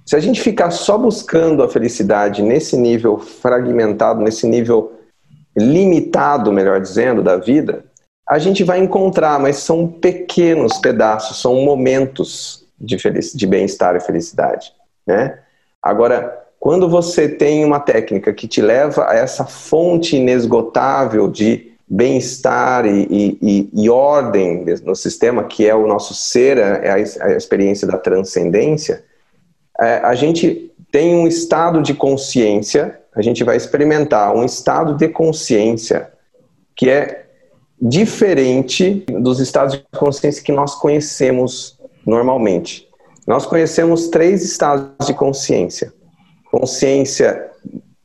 se 0.06 0.14
a 0.14 0.20
gente 0.20 0.40
ficar 0.40 0.70
só 0.70 0.96
buscando 0.96 1.64
a 1.64 1.68
felicidade 1.68 2.40
nesse 2.40 2.76
nível 2.76 3.18
fragmentado, 3.18 4.22
nesse 4.22 4.46
nível 4.46 4.92
limitado, 5.56 6.52
melhor 6.52 6.80
dizendo, 6.80 7.24
da 7.24 7.36
vida, 7.36 7.84
a 8.28 8.38
gente 8.38 8.62
vai 8.62 8.78
encontrar, 8.78 9.40
mas 9.40 9.56
são 9.56 9.88
pequenos 9.88 10.78
pedaços, 10.78 11.40
são 11.40 11.56
momentos 11.56 12.64
de, 12.78 12.96
de 13.34 13.46
bem-estar 13.46 13.96
e 13.96 14.00
felicidade, 14.00 14.72
né? 15.04 15.40
Agora, 15.82 16.44
quando 16.58 16.88
você 16.88 17.28
tem 17.28 17.64
uma 17.64 17.80
técnica 17.80 18.32
que 18.32 18.46
te 18.46 18.60
leva 18.60 19.08
a 19.08 19.14
essa 19.14 19.44
fonte 19.44 20.16
inesgotável 20.16 21.28
de 21.28 21.72
bem-estar 21.88 22.86
e, 22.86 23.38
e, 23.40 23.70
e, 23.72 23.90
ordem 23.90 24.64
no 24.84 24.94
sistema, 24.94 25.44
que 25.44 25.68
é 25.68 25.74
o 25.74 25.86
nosso 25.86 26.14
ser, 26.14 26.58
é 26.58 26.90
a, 26.90 26.94
a 26.94 27.36
experiência 27.36 27.86
da 27.86 27.96
transcendência, 27.96 29.04
é, 29.80 29.98
a 29.98 30.14
gente 30.14 30.72
tem 30.90 31.14
um 31.14 31.26
estado 31.26 31.82
de 31.82 31.94
consciência, 31.94 33.00
a 33.14 33.22
gente 33.22 33.42
vai 33.44 33.56
experimentar 33.56 34.34
um 34.34 34.44
estado 34.44 34.94
de 34.94 35.08
consciência 35.08 36.12
que 36.74 36.90
é 36.90 37.26
diferente 37.80 39.04
dos 39.08 39.40
estados 39.40 39.74
de 39.74 39.84
consciência 39.98 40.42
que 40.42 40.52
nós 40.52 40.74
conhecemos 40.74 41.78
normalmente. 42.06 42.88
Nós 43.26 43.44
conhecemos 43.44 44.08
três 44.08 44.42
estados 44.44 45.06
de 45.06 45.12
consciência 45.12 45.92
consciência 46.56 47.50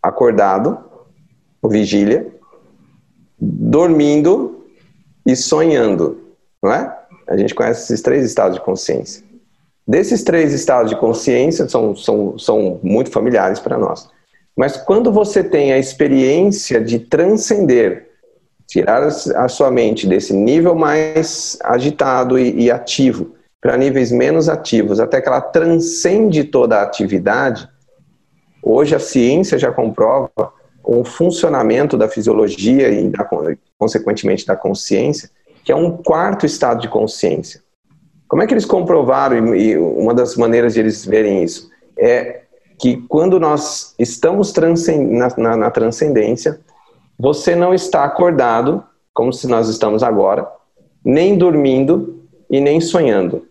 acordado, 0.02 0.78
vigília, 1.64 2.28
dormindo 3.40 4.66
e 5.26 5.36
sonhando, 5.36 6.20
não 6.62 6.72
é? 6.72 6.98
A 7.30 7.38
gente 7.38 7.56
conhece 7.56 7.84
esses 7.84 8.02
três 8.02 8.26
estados 8.26 8.58
de 8.58 8.64
consciência. 8.64 9.24
Desses 9.88 10.24
três 10.24 10.54
estados 10.54 10.92
de 10.92 10.98
consciência, 10.98 11.68
são, 11.68 11.96
são, 11.96 12.38
são 12.38 12.80
muito 12.84 13.12
familiares 13.12 13.60
para 13.60 13.78
nós. 13.78 14.08
Mas 14.56 14.78
quando 14.78 15.12
você 15.12 15.44
tem 15.44 15.74
a 15.74 15.80
experiência 15.80 16.80
de 16.80 17.00
transcender, 17.00 18.10
tirar 18.68 19.04
a 19.04 19.48
sua 19.48 19.72
mente 19.72 20.08
desse 20.08 20.34
nível 20.34 20.76
mais 20.76 21.58
agitado 21.64 22.38
e, 22.38 22.66
e 22.66 22.72
ativo 22.72 23.36
para 23.60 23.78
níveis 23.78 24.12
menos 24.12 24.50
ativos, 24.50 25.00
até 25.00 25.22
que 25.22 25.28
ela 25.28 25.42
transcende 25.42 26.44
toda 26.44 26.78
a 26.78 26.84
atividade, 26.84 27.68
hoje 28.64 28.96
a 28.96 29.00
ciência 29.00 29.58
já 29.58 29.72
comprova 29.72 30.52
o 30.84 31.04
funcionamento 31.04 31.96
da 31.96 32.10
fisiologia 32.10 32.90
e, 32.90 33.08
da, 33.10 33.28
consequentemente, 33.78 34.46
da 34.46 34.56
consciência, 34.56 35.30
que 35.64 35.72
é 35.72 35.76
um 35.76 35.98
quarto 35.98 36.46
estado 36.46 36.82
de 36.82 36.88
consciência. 36.88 37.62
Como 38.32 38.42
é 38.42 38.48
que 38.48 38.54
eles 38.54 38.64
comprovaram, 38.64 39.54
e 39.54 39.78
uma 39.78 40.14
das 40.14 40.38
maneiras 40.38 40.74
de 40.74 40.80
eles 40.80 41.06
verem 41.06 41.44
isso, 41.44 41.70
é 42.00 42.44
que 42.80 42.96
quando 43.10 43.38
nós 43.38 43.94
estamos 44.00 44.54
na, 44.56 45.28
na, 45.36 45.58
na 45.58 45.70
transcendência, 45.70 46.62
você 47.20 47.58
não 47.58 47.74
está 47.74 48.06
acordado, 48.06 48.82
como 49.14 49.34
se 49.34 49.48
nós 49.48 49.68
estamos 49.68 50.02
agora, 50.02 50.50
nem 51.04 51.38
dormindo 51.38 52.24
e 52.50 52.62
nem 52.62 52.80
sonhando. 52.80 53.46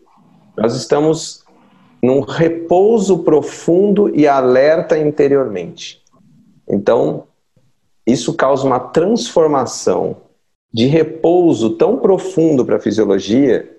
Nós 0.56 0.74
estamos 0.74 1.44
num 2.02 2.20
repouso 2.20 3.18
profundo 3.18 4.08
e 4.16 4.26
alerta 4.26 4.98
interiormente. 4.98 6.00
Então, 6.66 7.24
isso 8.06 8.32
causa 8.32 8.66
uma 8.66 8.80
transformação 8.80 10.16
de 10.72 10.86
repouso 10.86 11.76
tão 11.76 11.98
profundo 11.98 12.64
para 12.64 12.76
a 12.76 12.80
fisiologia 12.80 13.76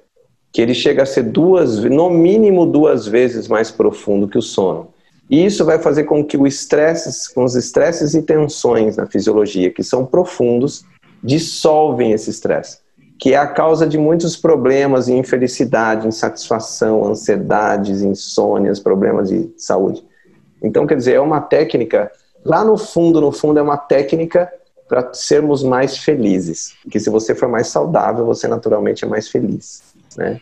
que 0.52 0.62
ele 0.62 0.74
chega 0.74 1.04
a 1.04 1.06
ser 1.06 1.24
duas, 1.24 1.84
no 1.84 2.10
mínimo 2.10 2.66
duas 2.66 3.08
vezes 3.08 3.48
mais 3.48 3.72
profundo 3.72 4.28
que 4.28 4.38
o 4.38 4.42
sono. 4.42 4.90
E 5.30 5.46
isso 5.46 5.64
vai 5.64 5.80
fazer 5.80 6.04
com 6.04 6.26
que 6.26 6.36
o 6.36 6.46
estresse, 6.46 7.34
com 7.34 7.46
os 7.46 7.56
estresses 7.56 8.14
e 8.14 8.22
tensões 8.22 8.98
na 8.98 9.06
fisiologia, 9.06 9.72
que 9.72 9.82
são 9.82 10.06
profundos, 10.06 10.84
dissolvem 11.24 12.12
esse 12.12 12.30
estresse, 12.30 12.80
que 13.18 13.34
é 13.34 13.38
a 13.38 13.48
causa 13.48 13.88
de 13.88 13.98
muitos 13.98 14.36
problemas, 14.36 15.08
infelicidade, 15.08 16.06
insatisfação, 16.06 17.06
ansiedades, 17.06 18.02
insônias, 18.02 18.80
problemas 18.80 19.30
de 19.30 19.50
saúde. 19.56 20.04
Então, 20.62 20.86
quer 20.86 20.96
dizer, 20.96 21.14
é 21.14 21.22
uma 21.22 21.40
técnica, 21.40 22.12
lá 22.44 22.66
no 22.66 22.78
fundo, 22.78 23.22
no 23.22 23.32
fundo, 23.32 23.58
é 23.58 23.62
uma 23.62 23.78
técnica 23.78 24.52
para 24.86 25.14
sermos 25.14 25.64
mais 25.64 25.98
felizes. 25.98 26.74
Que 26.90 27.00
se 27.00 27.10
você 27.10 27.34
for 27.34 27.48
mais 27.48 27.68
saudável, 27.68 28.26
você 28.26 28.50
naturalmente 28.50 29.06
é 29.06 29.08
mais 29.08 29.30
feliz, 29.30 29.82
né? 30.18 30.40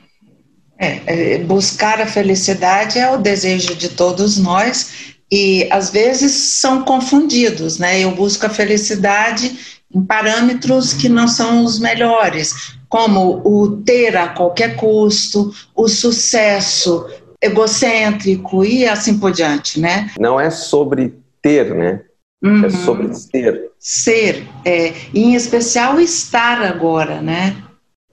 É, 0.77 1.33
é, 1.33 1.37
buscar 1.39 1.99
a 1.99 2.05
felicidade 2.05 2.97
é 2.97 3.11
o 3.11 3.17
desejo 3.17 3.75
de 3.75 3.89
todos 3.89 4.37
nós 4.37 5.15
e 5.29 5.67
às 5.71 5.89
vezes 5.89 6.31
são 6.31 6.83
confundidos, 6.83 7.77
né? 7.77 7.99
Eu 7.99 8.11
busco 8.11 8.45
a 8.45 8.49
felicidade 8.49 9.79
em 9.93 10.01
parâmetros 10.01 10.93
que 10.93 11.09
não 11.09 11.27
são 11.27 11.65
os 11.65 11.79
melhores, 11.79 12.77
como 12.87 13.41
o 13.43 13.77
ter 13.81 14.15
a 14.15 14.29
qualquer 14.29 14.75
custo, 14.75 15.53
o 15.75 15.87
sucesso 15.87 17.05
egocêntrico 17.41 18.63
e 18.63 18.87
assim 18.87 19.19
por 19.19 19.31
diante, 19.31 19.79
né? 19.79 20.09
Não 20.19 20.39
é 20.39 20.49
sobre 20.49 21.19
ter, 21.41 21.73
né? 21.75 22.01
É 22.43 22.47
uhum. 22.47 22.65
É 22.65 22.69
sobre 22.69 23.13
ser. 23.13 23.71
Ser, 23.79 24.47
é, 24.65 24.93
em 25.13 25.35
especial 25.35 25.99
estar 25.99 26.61
agora, 26.61 27.21
né? 27.21 27.55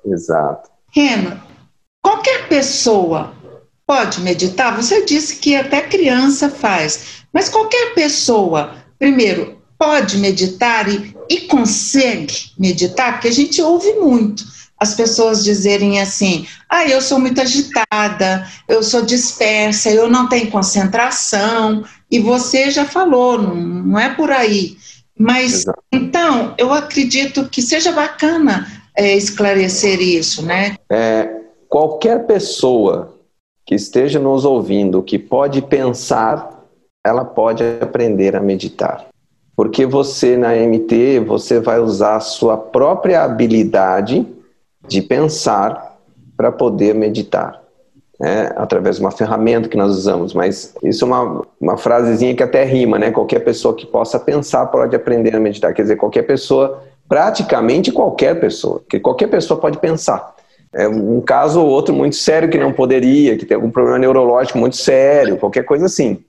Exato. 0.05 0.71
Reno, 0.95 1.41
Qualquer 2.07 2.47
pessoa 2.47 3.35
pode 3.85 4.21
meditar? 4.21 4.77
Você 4.77 5.05
disse 5.05 5.38
que 5.38 5.57
até 5.57 5.83
criança 5.83 6.49
faz, 6.49 7.25
mas 7.33 7.49
qualquer 7.49 7.95
pessoa, 7.95 8.77
primeiro, 8.97 9.61
pode 9.77 10.16
meditar 10.19 10.88
e, 10.88 11.16
e 11.29 11.40
consegue 11.49 12.53
meditar? 12.57 13.14
Porque 13.14 13.27
a 13.27 13.33
gente 13.33 13.61
ouve 13.61 13.92
muito 13.95 14.45
as 14.79 14.95
pessoas 14.95 15.42
dizerem 15.42 16.01
assim: 16.01 16.47
ah, 16.69 16.87
eu 16.87 17.03
sou 17.03 17.19
muito 17.19 17.40
agitada, 17.40 18.47
eu 18.69 18.85
sou 18.85 19.03
dispersa, 19.03 19.90
eu 19.90 20.09
não 20.09 20.29
tenho 20.29 20.49
concentração, 20.49 21.85
e 22.09 22.21
você 22.21 22.71
já 22.71 22.85
falou, 22.85 23.42
não, 23.42 23.57
não 23.57 23.99
é 23.99 24.14
por 24.14 24.31
aí. 24.31 24.77
Mas 25.19 25.62
Exato. 25.62 25.83
então, 25.92 26.55
eu 26.57 26.73
acredito 26.73 27.49
que 27.49 27.61
seja 27.61 27.90
bacana 27.90 28.64
é, 28.97 29.16
esclarecer 29.16 30.01
isso, 30.01 30.42
né? 30.42 30.77
É, 30.88 31.45
qualquer 31.68 32.26
pessoa 32.26 33.14
que 33.64 33.74
esteja 33.74 34.18
nos 34.18 34.44
ouvindo 34.44 35.02
que 35.02 35.18
pode 35.18 35.61
pensar, 35.61 36.64
ela 37.05 37.24
pode 37.24 37.64
aprender 37.81 38.37
a 38.37 38.40
meditar. 38.40 39.07
Porque 39.57 39.85
você 39.85 40.37
na 40.37 40.55
MT, 40.55 41.20
você 41.20 41.59
vai 41.59 41.81
usar 41.81 42.16
a 42.16 42.20
sua 42.20 42.57
própria 42.57 43.24
habilidade 43.24 44.26
de 44.87 45.02
pensar 45.02 45.98
para 46.37 46.52
poder 46.52 46.94
meditar. 46.94 47.62
Né? 48.18 48.50
através 48.57 48.96
de 48.96 49.02
uma 49.02 49.11
ferramenta 49.11 49.68
que 49.68 49.76
nós 49.76 49.90
usamos, 49.90 50.33
mas 50.33 50.74
isso 50.83 51.05
é 51.05 51.07
uma, 51.07 51.42
uma 51.61 51.76
frasezinha 51.76 52.35
que 52.35 52.42
até 52.42 52.64
rima, 52.64 52.98
né? 52.98 53.11
Qualquer 53.11 53.40
pessoa 53.40 53.74
que 53.74 53.85
possa 53.85 54.18
pensar 54.18 54.64
pode 54.68 54.96
aprender 54.96 55.37
a 55.37 55.38
meditar. 55.38 55.74
Quer 55.74 55.83
dizer, 55.83 55.96
qualquer 55.96 56.22
pessoa, 56.22 56.83
praticamente 57.07 57.92
qualquer 57.92 58.40
pessoa, 58.40 58.83
que 58.88 58.98
qualquer 58.98 59.26
pessoa 59.26 59.61
pode 59.61 59.76
pensar 59.76 60.35
é 60.72 60.88
um 60.88 61.20
caso 61.20 61.61
ou 61.61 61.68
outro 61.68 61.94
muito 61.94 62.16
sério 62.16 62.50
que 62.50 62.59
não 62.59 62.72
poderia, 62.72 63.37
que 63.37 63.46
tem 63.46 63.55
algum 63.55 63.70
problema 63.70 63.98
neurológico 63.98 64.59
muito 64.59 64.76
sério, 64.76 65.38
qualquer 65.38 65.64
coisa 65.64 65.87
assim. 65.87 66.22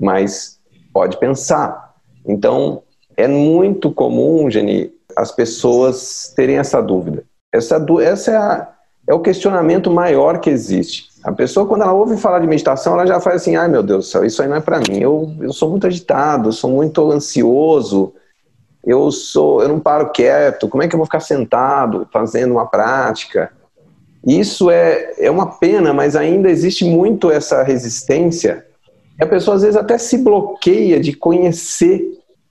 Mas 0.00 0.58
pode 0.92 1.18
pensar. 1.18 1.94
Então, 2.26 2.82
é 3.16 3.26
muito 3.26 3.90
comum, 3.90 4.50
Jenny, 4.50 4.92
as 5.16 5.32
pessoas 5.32 6.32
terem 6.36 6.58
essa 6.58 6.80
dúvida. 6.80 7.24
Essa, 7.52 7.84
essa 8.02 8.30
é, 8.30 8.36
a, 8.36 8.68
é 9.08 9.14
o 9.14 9.20
questionamento 9.20 9.90
maior 9.90 10.38
que 10.38 10.50
existe. 10.50 11.08
A 11.24 11.32
pessoa, 11.32 11.66
quando 11.66 11.82
ela 11.82 11.92
ouve 11.92 12.16
falar 12.16 12.38
de 12.38 12.46
meditação, 12.46 12.92
ela 12.92 13.06
já 13.06 13.18
faz 13.18 13.36
assim: 13.36 13.56
ai 13.56 13.66
meu 13.66 13.82
Deus 13.82 14.04
do 14.04 14.08
céu, 14.08 14.24
isso 14.24 14.40
aí 14.40 14.48
não 14.48 14.56
é 14.56 14.60
para 14.60 14.78
mim. 14.78 15.00
Eu, 15.00 15.34
eu 15.40 15.52
sou 15.52 15.68
muito 15.68 15.86
agitado, 15.86 16.52
sou 16.52 16.70
muito 16.70 17.10
ansioso, 17.10 18.14
eu 18.84 19.10
sou, 19.10 19.62
eu 19.62 19.68
não 19.68 19.80
paro 19.80 20.10
quieto. 20.10 20.68
Como 20.68 20.82
é 20.82 20.88
que 20.88 20.94
eu 20.94 20.98
vou 20.98 21.06
ficar 21.06 21.20
sentado 21.20 22.06
fazendo 22.12 22.52
uma 22.52 22.66
prática? 22.66 23.50
Isso 24.26 24.70
é, 24.70 25.14
é 25.18 25.30
uma 25.30 25.46
pena, 25.46 25.92
mas 25.92 26.16
ainda 26.16 26.50
existe 26.50 26.84
muito 26.84 27.30
essa 27.30 27.62
resistência. 27.62 28.66
E 29.18 29.24
a 29.24 29.26
pessoa 29.26 29.56
às 29.56 29.62
vezes 29.62 29.76
até 29.76 29.96
se 29.98 30.18
bloqueia 30.18 31.00
de 31.00 31.12
conhecer, 31.12 32.02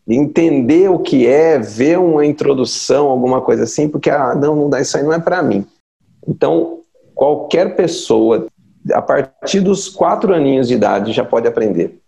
de 0.05 0.15
entender 0.15 0.89
o 0.89 0.99
que 0.99 1.27
é, 1.27 1.59
ver 1.59 1.99
uma 1.99 2.25
introdução, 2.25 3.07
alguma 3.07 3.41
coisa 3.41 3.63
assim, 3.63 3.87
porque 3.87 4.09
ah, 4.09 4.35
não, 4.35 4.55
não 4.55 4.69
dá, 4.69 4.81
isso 4.81 4.97
aí 4.97 5.03
não 5.03 5.13
é 5.13 5.19
para 5.19 5.43
mim. 5.43 5.65
Então, 6.27 6.79
qualquer 7.13 7.75
pessoa, 7.75 8.47
a 8.91 9.01
partir 9.01 9.59
dos 9.61 9.89
quatro 9.89 10.33
aninhos 10.33 10.67
de 10.67 10.73
idade, 10.73 11.13
já 11.13 11.23
pode 11.23 11.47
aprender. 11.47 11.99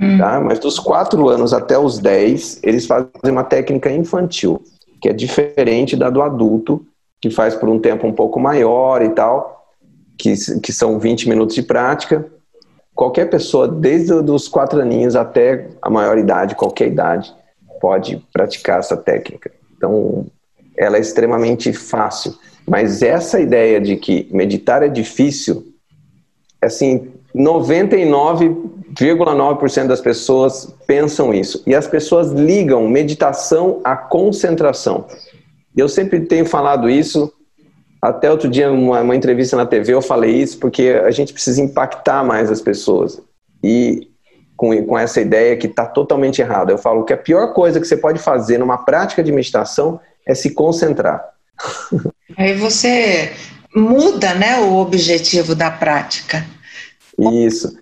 Hum. 0.00 0.18
Tá? 0.18 0.40
Mas 0.40 0.58
dos 0.58 0.78
quatro 0.78 1.28
anos 1.28 1.52
até 1.52 1.78
os 1.78 1.98
dez, 1.98 2.60
eles 2.62 2.86
fazem 2.86 3.10
uma 3.24 3.44
técnica 3.44 3.90
infantil, 3.90 4.62
que 5.00 5.08
é 5.08 5.12
diferente 5.12 5.96
da 5.96 6.10
do 6.10 6.22
adulto, 6.22 6.86
que 7.20 7.30
faz 7.30 7.54
por 7.54 7.68
um 7.68 7.78
tempo 7.78 8.06
um 8.06 8.12
pouco 8.12 8.38
maior 8.38 9.02
e 9.02 9.10
tal, 9.10 9.66
que, 10.16 10.34
que 10.60 10.72
são 10.72 10.98
20 10.98 11.28
minutos 11.28 11.54
de 11.54 11.62
prática. 11.62 12.26
Qualquer 12.94 13.28
pessoa, 13.28 13.68
desde 13.68 14.12
os 14.12 14.48
quatro 14.48 14.80
aninhos 14.80 15.16
até 15.16 15.68
a 15.82 15.90
maior 15.90 16.16
idade, 16.16 16.54
qualquer 16.54 16.88
idade, 16.88 17.34
pode 17.80 18.24
praticar 18.32 18.78
essa 18.78 18.96
técnica. 18.96 19.50
Então, 19.76 20.26
ela 20.76 20.96
é 20.96 21.00
extremamente 21.00 21.72
fácil. 21.72 22.34
Mas 22.66 23.02
essa 23.02 23.38
ideia 23.38 23.80
de 23.80 23.96
que 23.96 24.26
meditar 24.30 24.82
é 24.82 24.88
difícil, 24.88 25.72
assim, 26.60 27.12
99,9% 27.34 29.86
das 29.86 30.00
pessoas 30.00 30.74
pensam 30.86 31.34
isso. 31.34 31.62
E 31.66 31.74
as 31.74 31.86
pessoas 31.86 32.32
ligam 32.32 32.88
meditação 32.88 33.80
à 33.84 33.96
concentração. 33.96 35.06
Eu 35.76 35.88
sempre 35.88 36.20
tenho 36.20 36.46
falado 36.46 36.88
isso. 36.88 37.32
Até 38.00 38.30
outro 38.30 38.48
dia, 38.48 38.70
uma, 38.70 39.00
uma 39.00 39.16
entrevista 39.16 39.56
na 39.56 39.66
TV, 39.66 39.92
eu 39.92 40.02
falei 40.02 40.34
isso 40.34 40.58
porque 40.58 41.00
a 41.04 41.10
gente 41.10 41.32
precisa 41.32 41.60
impactar 41.60 42.24
mais 42.24 42.50
as 42.50 42.60
pessoas. 42.60 43.20
E 43.62 44.08
com, 44.56 44.84
com 44.86 44.98
essa 44.98 45.20
ideia 45.20 45.56
que 45.56 45.66
está 45.66 45.84
totalmente 45.84 46.40
errada. 46.40 46.72
Eu 46.72 46.78
falo 46.78 47.04
que 47.04 47.12
a 47.12 47.16
pior 47.16 47.52
coisa 47.52 47.80
que 47.80 47.86
você 47.86 47.96
pode 47.96 48.18
fazer 48.18 48.58
numa 48.58 48.78
prática 48.78 49.22
de 49.22 49.30
meditação 49.30 50.00
é 50.26 50.34
se 50.34 50.50
concentrar. 50.50 51.22
Aí 52.36 52.54
você 52.54 53.32
muda 53.74 54.34
né, 54.34 54.58
o 54.60 54.76
objetivo 54.76 55.54
da 55.54 55.70
prática. 55.70 56.46
Isso. 57.44 57.78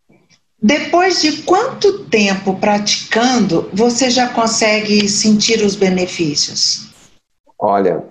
Depois 0.60 1.20
de 1.20 1.42
quanto 1.42 2.04
tempo 2.04 2.54
praticando, 2.54 3.68
você 3.72 4.10
já 4.10 4.28
consegue 4.28 5.08
sentir 5.08 5.62
os 5.62 5.76
benefícios? 5.76 6.83
Olha, 7.58 8.04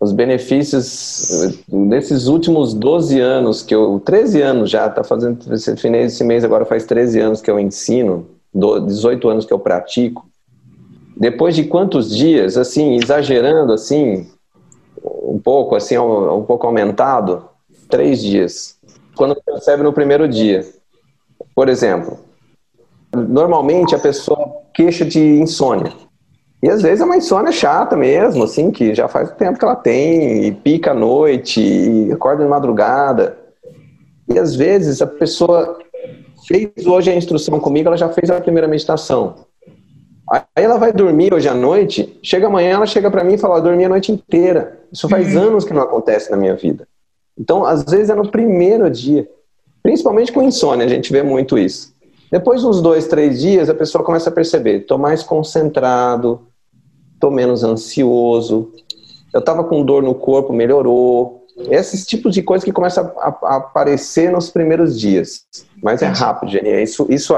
os 0.00 0.10
benefícios 0.12 1.64
desses 1.68 2.26
últimos 2.26 2.74
12 2.74 3.20
anos 3.20 3.62
que 3.62 3.74
eu, 3.74 4.00
13 4.00 4.42
anos 4.42 4.70
já, 4.70 4.88
tá 4.88 5.04
fazendo 5.04 5.38
esse 5.54 6.24
mês 6.24 6.44
agora 6.44 6.64
faz 6.64 6.84
13 6.84 7.20
anos 7.20 7.40
que 7.40 7.50
eu 7.50 7.58
ensino, 7.58 8.26
18 8.52 9.28
anos 9.28 9.44
que 9.44 9.52
eu 9.52 9.58
pratico. 9.58 10.26
Depois 11.16 11.54
de 11.54 11.64
quantos 11.64 12.10
dias, 12.14 12.56
assim, 12.56 12.96
exagerando 12.96 13.72
assim, 13.72 14.28
um 15.04 15.38
pouco 15.38 15.76
assim, 15.76 15.96
um 15.96 16.42
pouco 16.42 16.66
aumentado, 16.66 17.48
três 17.88 18.20
dias. 18.20 18.76
Quando 19.14 19.40
percebe 19.40 19.82
no 19.82 19.92
primeiro 19.92 20.26
dia. 20.26 20.66
Por 21.54 21.68
exemplo, 21.68 22.18
normalmente 23.14 23.94
a 23.94 23.98
pessoa 23.98 24.62
queixa 24.74 25.04
de 25.04 25.20
insônia. 25.20 25.92
E 26.62 26.70
às 26.70 26.80
vezes 26.80 27.00
é 27.00 27.04
uma 27.04 27.16
insônia 27.16 27.50
chata 27.50 27.96
mesmo, 27.96 28.44
assim, 28.44 28.70
que 28.70 28.94
já 28.94 29.08
faz 29.08 29.32
tempo 29.32 29.58
que 29.58 29.64
ela 29.64 29.74
tem, 29.74 30.46
e 30.46 30.52
pica 30.52 30.92
à 30.92 30.94
noite, 30.94 31.60
e 31.60 32.12
acorda 32.12 32.44
de 32.44 32.48
madrugada. 32.48 33.36
E 34.28 34.38
às 34.38 34.54
vezes 34.54 35.02
a 35.02 35.06
pessoa 35.06 35.78
fez 36.46 36.86
hoje 36.86 37.10
a 37.10 37.16
instrução 37.16 37.58
comigo, 37.58 37.88
ela 37.88 37.96
já 37.96 38.08
fez 38.08 38.30
a 38.30 38.40
primeira 38.40 38.68
meditação. 38.68 39.46
Aí 40.30 40.64
ela 40.64 40.78
vai 40.78 40.92
dormir 40.92 41.34
hoje 41.34 41.48
à 41.48 41.54
noite, 41.54 42.18
chega 42.22 42.46
amanhã, 42.46 42.70
ela 42.70 42.86
chega 42.86 43.10
para 43.10 43.24
mim 43.24 43.34
e 43.34 43.38
fala: 43.38 43.58
Eu 43.58 43.62
dormi 43.62 43.84
a 43.84 43.88
noite 43.88 44.12
inteira. 44.12 44.80
Isso 44.90 45.08
faz 45.08 45.34
uhum. 45.34 45.42
anos 45.42 45.64
que 45.64 45.74
não 45.74 45.82
acontece 45.82 46.30
na 46.30 46.36
minha 46.36 46.54
vida. 46.54 46.86
Então, 47.36 47.64
às 47.64 47.82
vezes 47.82 48.08
é 48.08 48.14
no 48.14 48.30
primeiro 48.30 48.88
dia. 48.88 49.28
Principalmente 49.82 50.30
com 50.30 50.42
insônia, 50.42 50.86
a 50.86 50.88
gente 50.88 51.12
vê 51.12 51.22
muito 51.22 51.58
isso. 51.58 51.92
Depois 52.30 52.60
de 52.60 52.66
uns 52.66 52.80
dois, 52.80 53.08
três 53.08 53.40
dias, 53.40 53.68
a 53.68 53.74
pessoa 53.74 54.04
começa 54.04 54.30
a 54.30 54.32
perceber: 54.32 54.82
estou 54.82 54.96
mais 54.96 55.22
concentrado, 55.22 56.40
estou 57.22 57.30
menos 57.30 57.62
ansioso, 57.62 58.72
eu 59.32 59.38
estava 59.38 59.62
com 59.62 59.84
dor 59.84 60.02
no 60.02 60.14
corpo, 60.14 60.52
melhorou. 60.52 61.46
Esses 61.70 62.04
tipos 62.04 62.34
de 62.34 62.42
coisas 62.42 62.64
que 62.64 62.72
começam 62.72 63.12
a, 63.18 63.28
a 63.42 63.56
aparecer 63.56 64.32
nos 64.32 64.50
primeiros 64.50 64.98
dias. 64.98 65.44
Mas 65.82 66.02
é 66.02 66.06
rápido, 66.06 66.50
Jenny. 66.50 66.82
Isso, 66.82 67.06
isso, 67.08 67.34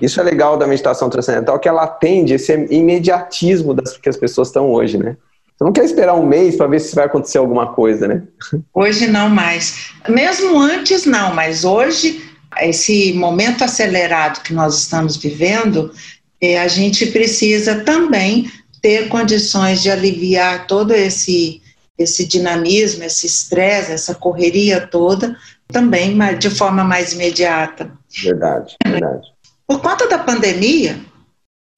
isso 0.00 0.20
é 0.20 0.22
legal 0.22 0.56
da 0.56 0.66
meditação 0.66 1.08
transcendental, 1.08 1.58
que 1.58 1.68
ela 1.68 1.84
atende 1.84 2.34
esse 2.34 2.52
imediatismo 2.70 3.72
das 3.72 3.96
que 3.96 4.08
as 4.08 4.16
pessoas 4.16 4.48
estão 4.48 4.70
hoje, 4.70 4.98
né? 4.98 5.16
Você 5.56 5.64
não 5.64 5.72
quer 5.72 5.84
esperar 5.84 6.14
um 6.14 6.26
mês 6.26 6.56
para 6.56 6.66
ver 6.66 6.80
se 6.80 6.94
vai 6.94 7.04
acontecer 7.06 7.38
alguma 7.38 7.72
coisa, 7.72 8.08
né? 8.08 8.22
Hoje 8.74 9.06
não 9.06 9.28
mais. 9.28 9.92
Mesmo 10.08 10.58
antes 10.58 11.06
não, 11.06 11.34
mas 11.34 11.64
hoje, 11.64 12.20
esse 12.60 13.12
momento 13.12 13.62
acelerado 13.62 14.42
que 14.42 14.52
nós 14.52 14.76
estamos 14.78 15.16
vivendo, 15.16 15.92
é, 16.40 16.60
a 16.60 16.66
gente 16.66 17.06
precisa 17.06 17.84
também 17.84 18.50
ter 18.82 19.08
condições 19.08 19.80
de 19.80 19.90
aliviar 19.90 20.66
todo 20.66 20.92
esse, 20.92 21.62
esse 21.96 22.26
dinamismo, 22.26 23.04
esse 23.04 23.26
estresse, 23.26 23.92
essa 23.92 24.14
correria 24.14 24.80
toda, 24.80 25.36
também 25.68 26.18
de 26.36 26.50
forma 26.50 26.82
mais 26.82 27.12
imediata. 27.12 27.92
Verdade, 28.22 28.76
verdade. 28.84 29.28
Por 29.66 29.80
conta 29.80 30.08
da 30.08 30.18
pandemia, 30.18 31.00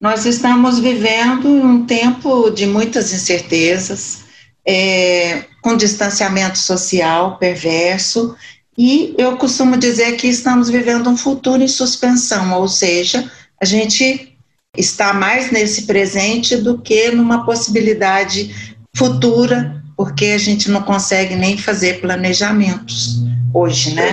nós 0.01 0.25
estamos 0.25 0.79
vivendo 0.79 1.47
um 1.47 1.85
tempo 1.85 2.49
de 2.49 2.65
muitas 2.65 3.13
incertezas, 3.13 4.25
é, 4.67 5.45
com 5.61 5.77
distanciamento 5.77 6.57
social 6.57 7.37
perverso, 7.37 8.35
e 8.77 9.15
eu 9.17 9.37
costumo 9.37 9.77
dizer 9.77 10.17
que 10.17 10.27
estamos 10.27 10.69
vivendo 10.69 11.09
um 11.09 11.15
futuro 11.15 11.63
em 11.63 11.67
suspensão, 11.67 12.59
ou 12.59 12.67
seja, 12.67 13.31
a 13.61 13.63
gente 13.63 14.34
está 14.77 15.13
mais 15.13 15.51
nesse 15.51 15.83
presente 15.83 16.57
do 16.57 16.77
que 16.77 17.11
numa 17.11 17.45
possibilidade 17.45 18.75
futura, 18.95 19.83
porque 19.97 20.25
a 20.25 20.37
gente 20.37 20.69
não 20.69 20.81
consegue 20.81 21.35
nem 21.35 21.57
fazer 21.57 22.01
planejamentos 22.01 23.21
hoje, 23.53 23.93
né? 23.93 24.11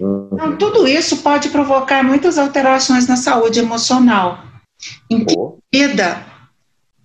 Então, 0.00 0.56
tudo 0.56 0.88
isso 0.88 1.18
pode 1.18 1.50
provocar 1.50 2.02
muitas 2.02 2.38
alterações 2.38 3.06
na 3.06 3.16
saúde 3.16 3.58
emocional. 3.58 4.42
Em 5.10 5.24
que 5.24 5.36
medida 5.72 6.24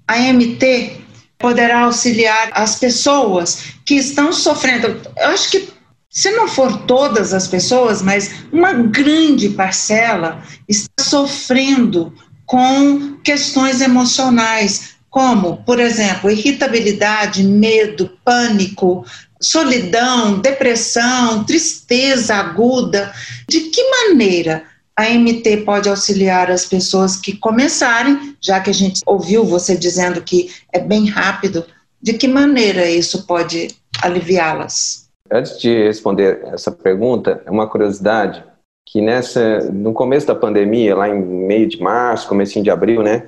a 0.07 0.17
MT 0.17 1.01
poderá 1.37 1.81
auxiliar 1.81 2.49
as 2.53 2.77
pessoas 2.77 3.73
que 3.85 3.95
estão 3.95 4.31
sofrendo? 4.31 5.01
Eu 5.17 5.27
acho 5.27 5.51
que 5.51 5.75
se 6.09 6.31
não 6.31 6.47
for 6.47 6.77
todas 6.83 7.33
as 7.33 7.45
pessoas, 7.45 8.01
mas 8.01 8.45
uma 8.49 8.71
grande 8.71 9.49
parcela 9.49 10.41
está 10.65 11.03
sofrendo 11.03 12.13
com 12.45 13.17
questões 13.23 13.81
emocionais, 13.81 14.95
como, 15.09 15.57
por 15.63 15.79
exemplo, 15.79 16.29
irritabilidade, 16.29 17.43
medo, 17.43 18.11
pânico, 18.23 19.05
solidão, 19.41 20.39
depressão, 20.39 21.43
tristeza 21.43 22.35
aguda. 22.35 23.13
De 23.47 23.61
que 23.61 23.81
maneira 23.89 24.63
a 24.95 25.09
MT 25.09 25.57
pode 25.65 25.89
auxiliar 25.89 26.49
as 26.49 26.65
pessoas 26.65 27.15
que 27.17 27.35
começarem, 27.37 28.35
já 28.41 28.59
que 28.59 28.69
a 28.69 28.73
gente 28.73 29.01
ouviu 29.05 29.43
você 29.43 29.75
dizendo 29.75 30.21
que 30.21 30.49
é 30.71 30.79
bem 30.79 31.07
rápido, 31.07 31.65
de 32.01 32.13
que 32.13 32.27
maneira 32.27 32.89
isso 32.89 33.25
pode 33.25 33.75
aliviá-las? 34.01 35.09
Antes 35.31 35.59
de 35.59 35.85
responder 35.85 36.41
essa 36.53 36.71
pergunta, 36.71 37.41
é 37.45 37.51
uma 37.51 37.67
curiosidade 37.67 38.43
que 38.85 39.01
nessa, 39.01 39.59
no 39.71 39.93
começo 39.93 40.27
da 40.27 40.35
pandemia, 40.35 40.95
lá 40.95 41.09
em 41.09 41.19
meio 41.19 41.67
de 41.67 41.81
março, 41.81 42.27
comecinho 42.27 42.63
de 42.63 42.69
abril, 42.69 43.01
né? 43.01 43.27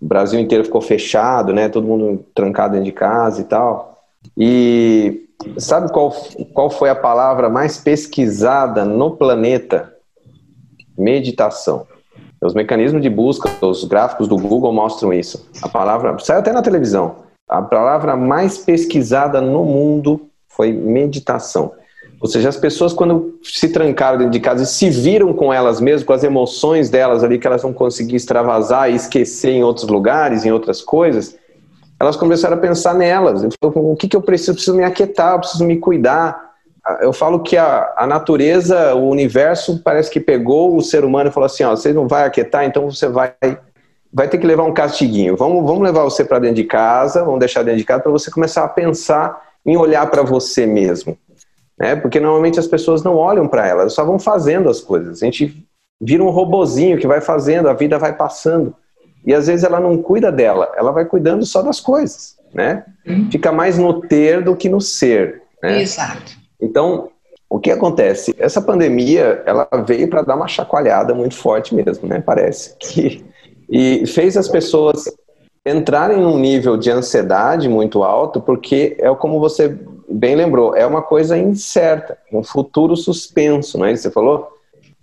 O 0.00 0.06
Brasil 0.06 0.38
inteiro 0.38 0.64
ficou 0.64 0.80
fechado, 0.80 1.52
né? 1.52 1.68
Todo 1.68 1.86
mundo 1.86 2.24
trancado 2.34 2.72
dentro 2.72 2.84
de 2.84 2.92
casa 2.92 3.40
e 3.40 3.44
tal. 3.44 4.04
E 4.36 5.28
sabe 5.58 5.90
qual, 5.90 6.12
qual 6.52 6.70
foi 6.70 6.90
a 6.90 6.94
palavra 6.94 7.48
mais 7.48 7.78
pesquisada 7.78 8.84
no 8.84 9.16
planeta? 9.16 9.94
Meditação. 10.96 11.86
Os 12.42 12.54
mecanismos 12.54 13.02
de 13.02 13.10
busca, 13.10 13.50
os 13.66 13.84
gráficos 13.84 14.28
do 14.28 14.36
Google 14.36 14.72
mostram 14.72 15.12
isso. 15.12 15.48
A 15.62 15.68
palavra, 15.68 16.18
sai 16.18 16.38
até 16.38 16.52
na 16.52 16.62
televisão. 16.62 17.16
A 17.48 17.60
palavra 17.60 18.16
mais 18.16 18.58
pesquisada 18.58 19.40
no 19.40 19.64
mundo 19.64 20.28
foi 20.48 20.72
meditação. 20.72 21.72
Ou 22.20 22.28
seja, 22.28 22.50
as 22.50 22.56
pessoas, 22.56 22.92
quando 22.92 23.38
se 23.42 23.70
trancaram 23.70 24.18
dentro 24.18 24.32
de 24.32 24.40
casa 24.40 24.64
e 24.64 24.66
se 24.66 24.90
viram 24.90 25.32
com 25.32 25.50
elas 25.50 25.80
mesmas, 25.80 26.04
com 26.04 26.12
as 26.12 26.22
emoções 26.22 26.90
delas 26.90 27.24
ali, 27.24 27.38
que 27.38 27.46
elas 27.46 27.62
não 27.62 27.72
conseguiam 27.72 28.16
extravasar 28.16 28.90
e 28.90 28.94
esquecer 28.94 29.52
em 29.52 29.64
outros 29.64 29.88
lugares, 29.88 30.44
em 30.44 30.52
outras 30.52 30.82
coisas, 30.82 31.34
elas 31.98 32.16
começaram 32.16 32.58
a 32.58 32.60
pensar 32.60 32.94
nelas. 32.94 33.42
O 33.62 33.96
que, 33.96 34.06
que 34.06 34.14
eu 34.14 34.20
preciso? 34.20 34.50
Eu 34.50 34.54
preciso 34.54 34.76
me 34.76 34.84
aquietar, 34.84 35.32
eu 35.32 35.38
preciso 35.38 35.64
me 35.64 35.78
cuidar. 35.78 36.50
Eu 37.00 37.12
falo 37.12 37.40
que 37.40 37.56
a, 37.56 37.90
a 37.96 38.06
natureza, 38.06 38.94
o 38.94 39.08
universo, 39.08 39.80
parece 39.82 40.10
que 40.10 40.20
pegou 40.20 40.76
o 40.76 40.82
ser 40.82 41.04
humano 41.06 41.30
e 41.30 41.32
falou 41.32 41.46
assim: 41.46 41.64
ó, 41.64 41.70
você 41.70 41.90
não 41.90 42.06
vai 42.06 42.26
aquietar, 42.26 42.66
então 42.66 42.90
você 42.90 43.08
vai 43.08 43.32
vai 44.12 44.28
ter 44.28 44.38
que 44.38 44.46
levar 44.46 44.64
um 44.64 44.74
castiguinho. 44.74 45.36
Vamos, 45.36 45.64
vamos 45.64 45.82
levar 45.82 46.02
você 46.02 46.24
para 46.24 46.40
dentro 46.40 46.56
de 46.56 46.64
casa, 46.64 47.24
vamos 47.24 47.38
deixar 47.38 47.62
dentro 47.62 47.78
de 47.78 47.84
casa 47.84 48.02
para 48.02 48.12
você 48.12 48.30
começar 48.30 48.64
a 48.64 48.68
pensar 48.68 49.40
em 49.64 49.76
olhar 49.76 50.04
para 50.10 50.22
você 50.22 50.66
mesmo 50.66 51.16
né? 51.80 51.96
Porque 51.96 52.20
normalmente 52.20 52.60
as 52.60 52.66
pessoas 52.66 53.02
não 53.02 53.16
olham 53.16 53.48
para 53.48 53.66
ela, 53.66 53.80
elas 53.80 53.94
só 53.94 54.04
vão 54.04 54.18
fazendo 54.18 54.68
as 54.68 54.82
coisas. 54.82 55.22
A 55.22 55.24
gente 55.24 55.66
vira 55.98 56.22
um 56.22 56.28
robozinho 56.28 56.98
que 56.98 57.06
vai 57.06 57.22
fazendo, 57.22 57.70
a 57.70 57.72
vida 57.72 57.98
vai 57.98 58.14
passando. 58.14 58.74
E 59.24 59.32
às 59.32 59.46
vezes 59.46 59.64
ela 59.64 59.80
não 59.80 59.98
cuida 59.98 60.30
dela, 60.30 60.70
ela 60.76 60.92
vai 60.92 61.06
cuidando 61.06 61.44
só 61.46 61.62
das 61.62 61.80
coisas, 61.80 62.36
né? 62.52 62.84
Uhum. 63.06 63.30
Fica 63.30 63.50
mais 63.50 63.78
no 63.78 64.00
ter 64.00 64.44
do 64.44 64.54
que 64.54 64.68
no 64.68 64.80
ser, 64.80 65.42
né? 65.62 65.80
Exato. 65.80 66.38
Então, 66.60 67.08
o 67.48 67.58
que 67.58 67.70
acontece? 67.70 68.34
Essa 68.38 68.60
pandemia, 68.60 69.42
ela 69.46 69.68
veio 69.86 70.08
para 70.08 70.22
dar 70.22 70.36
uma 70.36 70.48
chacoalhada 70.48 71.14
muito 71.14 71.34
forte 71.34 71.74
mesmo, 71.74 72.06
né? 72.06 72.22
Parece 72.24 72.76
que 72.78 73.24
e 73.68 74.06
fez 74.06 74.36
as 74.36 74.48
pessoas 74.48 75.04
entrarem 75.64 76.18
num 76.18 76.38
nível 76.38 76.76
de 76.76 76.90
ansiedade 76.90 77.68
muito 77.68 78.02
alto, 78.02 78.40
porque 78.40 78.96
é 78.98 79.14
como 79.14 79.38
você 79.38 79.78
bem 80.10 80.34
lembrou, 80.34 80.74
é 80.74 80.84
uma 80.84 81.02
coisa 81.02 81.38
incerta, 81.38 82.18
um 82.32 82.42
futuro 82.42 82.96
suspenso, 82.96 83.78
não 83.78 83.86
é 83.86 83.92
isso 83.92 84.02
que 84.02 84.08
você 84.08 84.14
falou? 84.14 84.48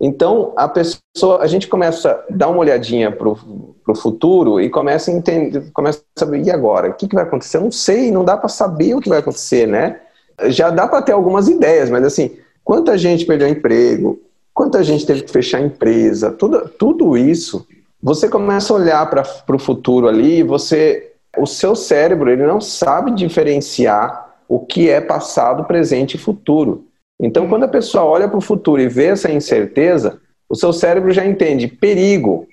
Então, 0.00 0.52
a 0.56 0.68
pessoa, 0.68 1.40
a 1.40 1.46
gente 1.46 1.66
começa 1.66 2.12
a 2.12 2.24
dar 2.30 2.48
uma 2.48 2.60
olhadinha 2.60 3.10
para 3.10 3.28
o 3.28 3.94
futuro 3.96 4.60
e 4.60 4.70
começa 4.70 5.10
a 5.10 5.14
entender, 5.14 5.72
começa 5.72 6.00
a 6.16 6.20
saber, 6.20 6.42
e 6.42 6.50
agora? 6.50 6.90
O 6.90 6.94
que, 6.94 7.08
que 7.08 7.14
vai 7.16 7.24
acontecer? 7.24 7.56
Eu 7.56 7.62
não 7.62 7.72
sei, 7.72 8.10
não 8.12 8.24
dá 8.24 8.36
para 8.36 8.48
saber 8.48 8.94
o 8.94 9.00
que 9.00 9.08
vai 9.08 9.18
acontecer, 9.18 9.66
né? 9.66 10.00
Já 10.46 10.70
dá 10.70 10.86
para 10.86 11.02
ter 11.02 11.12
algumas 11.12 11.48
ideias, 11.48 11.90
mas 11.90 12.04
assim, 12.04 12.36
quanta 12.62 12.96
gente 12.96 13.26
perdeu 13.26 13.48
emprego, 13.48 14.20
quanta 14.54 14.84
gente 14.84 15.04
teve 15.04 15.22
que 15.22 15.32
fechar 15.32 15.58
a 15.58 15.62
empresa, 15.62 16.30
tudo, 16.30 16.68
tudo 16.68 17.16
isso, 17.16 17.66
você 18.00 18.28
começa 18.28 18.72
a 18.72 18.76
olhar 18.76 19.10
para 19.10 19.56
o 19.56 19.58
futuro 19.58 20.06
ali, 20.06 20.44
você, 20.44 21.12
o 21.36 21.46
seu 21.46 21.74
cérebro, 21.74 22.30
ele 22.30 22.46
não 22.46 22.60
sabe 22.60 23.10
diferenciar 23.10 24.27
o 24.48 24.60
que 24.60 24.88
é 24.88 25.00
passado, 25.00 25.64
presente 25.64 26.14
e 26.14 26.18
futuro. 26.18 26.86
Então, 27.20 27.48
quando 27.48 27.64
a 27.64 27.68
pessoa 27.68 28.04
olha 28.04 28.28
para 28.28 28.38
o 28.38 28.42
futuro 28.42 28.80
e 28.80 28.88
vê 28.88 29.06
essa 29.06 29.30
incerteza, 29.30 30.20
o 30.48 30.54
seu 30.54 30.72
cérebro 30.72 31.12
já 31.12 31.26
entende 31.26 31.68
perigo, 31.68 32.46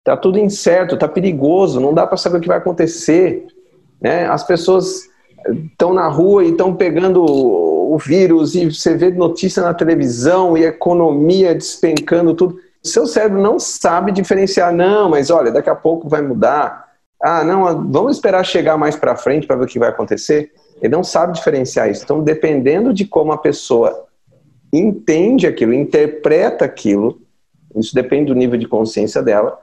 está 0.00 0.16
tudo 0.16 0.38
incerto, 0.38 0.94
está 0.94 1.08
perigoso, 1.08 1.80
não 1.80 1.94
dá 1.94 2.06
para 2.06 2.16
saber 2.16 2.38
o 2.38 2.40
que 2.40 2.48
vai 2.48 2.58
acontecer. 2.58 3.46
Né? 4.00 4.26
As 4.26 4.44
pessoas 4.44 5.08
estão 5.70 5.94
na 5.94 6.08
rua 6.08 6.44
e 6.44 6.50
estão 6.50 6.74
pegando 6.74 7.24
o 7.24 7.96
vírus 7.98 8.54
e 8.54 8.70
você 8.70 8.96
vê 8.96 9.10
notícia 9.10 9.62
na 9.62 9.72
televisão 9.72 10.56
e 10.56 10.64
economia 10.64 11.54
despencando 11.54 12.34
tudo. 12.34 12.58
Seu 12.82 13.06
cérebro 13.06 13.40
não 13.40 13.58
sabe 13.58 14.12
diferenciar, 14.12 14.72
não, 14.72 15.08
mas 15.08 15.30
olha, 15.30 15.50
daqui 15.50 15.70
a 15.70 15.74
pouco 15.74 16.08
vai 16.08 16.22
mudar. 16.22 16.86
Ah, 17.20 17.42
não, 17.42 17.90
vamos 17.90 18.16
esperar 18.16 18.44
chegar 18.44 18.76
mais 18.76 18.94
para 18.94 19.16
frente 19.16 19.46
para 19.46 19.56
ver 19.56 19.64
o 19.64 19.66
que 19.66 19.78
vai 19.78 19.88
acontecer. 19.88 20.52
Ele 20.80 20.94
não 20.94 21.04
sabe 21.04 21.34
diferenciar 21.34 21.90
isso. 21.90 22.04
Então, 22.04 22.22
dependendo 22.22 22.92
de 22.92 23.04
como 23.04 23.32
a 23.32 23.38
pessoa 23.38 24.06
entende 24.72 25.46
aquilo, 25.46 25.72
interpreta 25.72 26.64
aquilo, 26.64 27.20
isso 27.76 27.94
depende 27.94 28.26
do 28.26 28.38
nível 28.38 28.58
de 28.58 28.66
consciência 28.66 29.22
dela, 29.22 29.58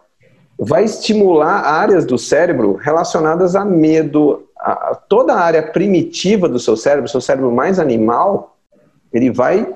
vai 0.58 0.84
estimular 0.84 1.62
áreas 1.62 2.06
do 2.06 2.17
cérebro 2.17 2.73
relacionadas 2.75 3.56
a 3.56 3.65
medo, 3.65 4.47
a, 4.58 4.95
toda 4.95 5.34
a 5.34 5.39
área 5.39 5.63
primitiva 5.63 6.47
do 6.47 6.60
seu 6.60 6.78
cérebro, 6.78 7.10
seu 7.10 7.21
cérebro 7.21 7.51
mais 7.51 7.80
animal, 7.80 8.58
ele 9.13 9.32
vai 9.32 9.75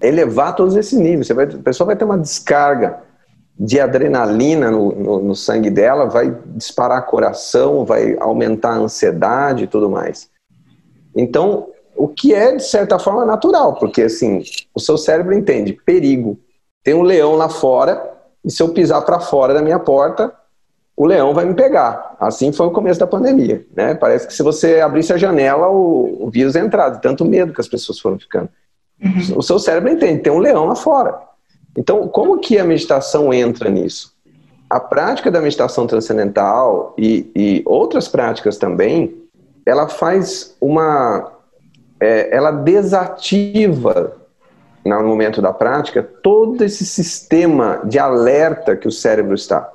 elevar 0.00 0.54
todos 0.54 0.76
esses 0.76 0.98
níveis. 0.98 1.28
Vai, 1.28 1.46
a 1.46 1.58
pessoa 1.58 1.86
vai 1.86 1.96
ter 1.96 2.04
uma 2.04 2.18
descarga 2.18 3.00
de 3.58 3.80
adrenalina 3.80 4.70
no, 4.70 4.92
no, 4.92 5.20
no, 5.20 5.34
sangue 5.34 5.68
dela, 5.68 6.06
vai 6.06 6.36
disparar 6.46 7.06
coração, 7.06 7.84
vai 7.84 8.16
aumentar 8.20 8.70
a 8.70 8.78
ansiedade 8.78 9.64
e 9.64 9.66
tudo 9.66 9.90
mais. 9.90 10.30
Então, 11.18 11.66
o 11.96 12.06
que 12.06 12.32
é, 12.32 12.54
de 12.54 12.62
certa 12.62 12.98
forma, 12.98 13.26
natural, 13.26 13.74
porque 13.74 14.02
assim, 14.02 14.42
o 14.72 14.78
seu 14.78 14.96
cérebro 14.96 15.34
entende 15.34 15.72
perigo. 15.72 16.38
Tem 16.84 16.94
um 16.94 17.02
leão 17.02 17.34
lá 17.34 17.48
fora, 17.48 18.16
e 18.44 18.50
se 18.50 18.62
eu 18.62 18.68
pisar 18.68 19.02
para 19.02 19.18
fora 19.18 19.52
da 19.52 19.60
minha 19.60 19.80
porta, 19.80 20.32
o 20.96 21.04
leão 21.04 21.34
vai 21.34 21.44
me 21.44 21.54
pegar. 21.54 22.16
Assim 22.20 22.52
foi 22.52 22.66
o 22.66 22.70
começo 22.70 23.00
da 23.00 23.06
pandemia. 23.06 23.66
Né? 23.74 23.94
Parece 23.94 24.26
que 24.26 24.32
se 24.32 24.42
você 24.42 24.80
abrisse 24.80 25.12
a 25.12 25.16
janela, 25.16 25.68
o, 25.68 26.26
o 26.26 26.30
vírus 26.30 26.54
entrado. 26.54 27.00
Tanto 27.00 27.24
medo 27.24 27.52
que 27.52 27.60
as 27.60 27.68
pessoas 27.68 27.98
foram 27.98 28.18
ficando. 28.18 28.48
Uhum. 29.02 29.38
O 29.38 29.42
seu 29.42 29.58
cérebro 29.58 29.92
entende, 29.92 30.22
tem 30.22 30.32
um 30.32 30.38
leão 30.38 30.66
lá 30.66 30.74
fora. 30.74 31.16
Então, 31.76 32.08
como 32.08 32.38
que 32.38 32.58
a 32.58 32.64
meditação 32.64 33.32
entra 33.32 33.70
nisso? 33.70 34.12
A 34.68 34.80
prática 34.80 35.30
da 35.30 35.40
meditação 35.40 35.86
transcendental 35.86 36.94
e, 36.98 37.30
e 37.34 37.62
outras 37.64 38.08
práticas 38.08 38.56
também, 38.56 39.17
ela 39.68 39.86
faz 39.86 40.56
uma. 40.60 41.30
É, 42.00 42.34
ela 42.34 42.50
desativa, 42.50 44.16
no 44.84 45.02
momento 45.02 45.42
da 45.42 45.52
prática, 45.52 46.02
todo 46.02 46.64
esse 46.64 46.86
sistema 46.86 47.82
de 47.84 47.98
alerta 47.98 48.76
que 48.76 48.88
o 48.88 48.92
cérebro 48.92 49.34
está 49.34 49.70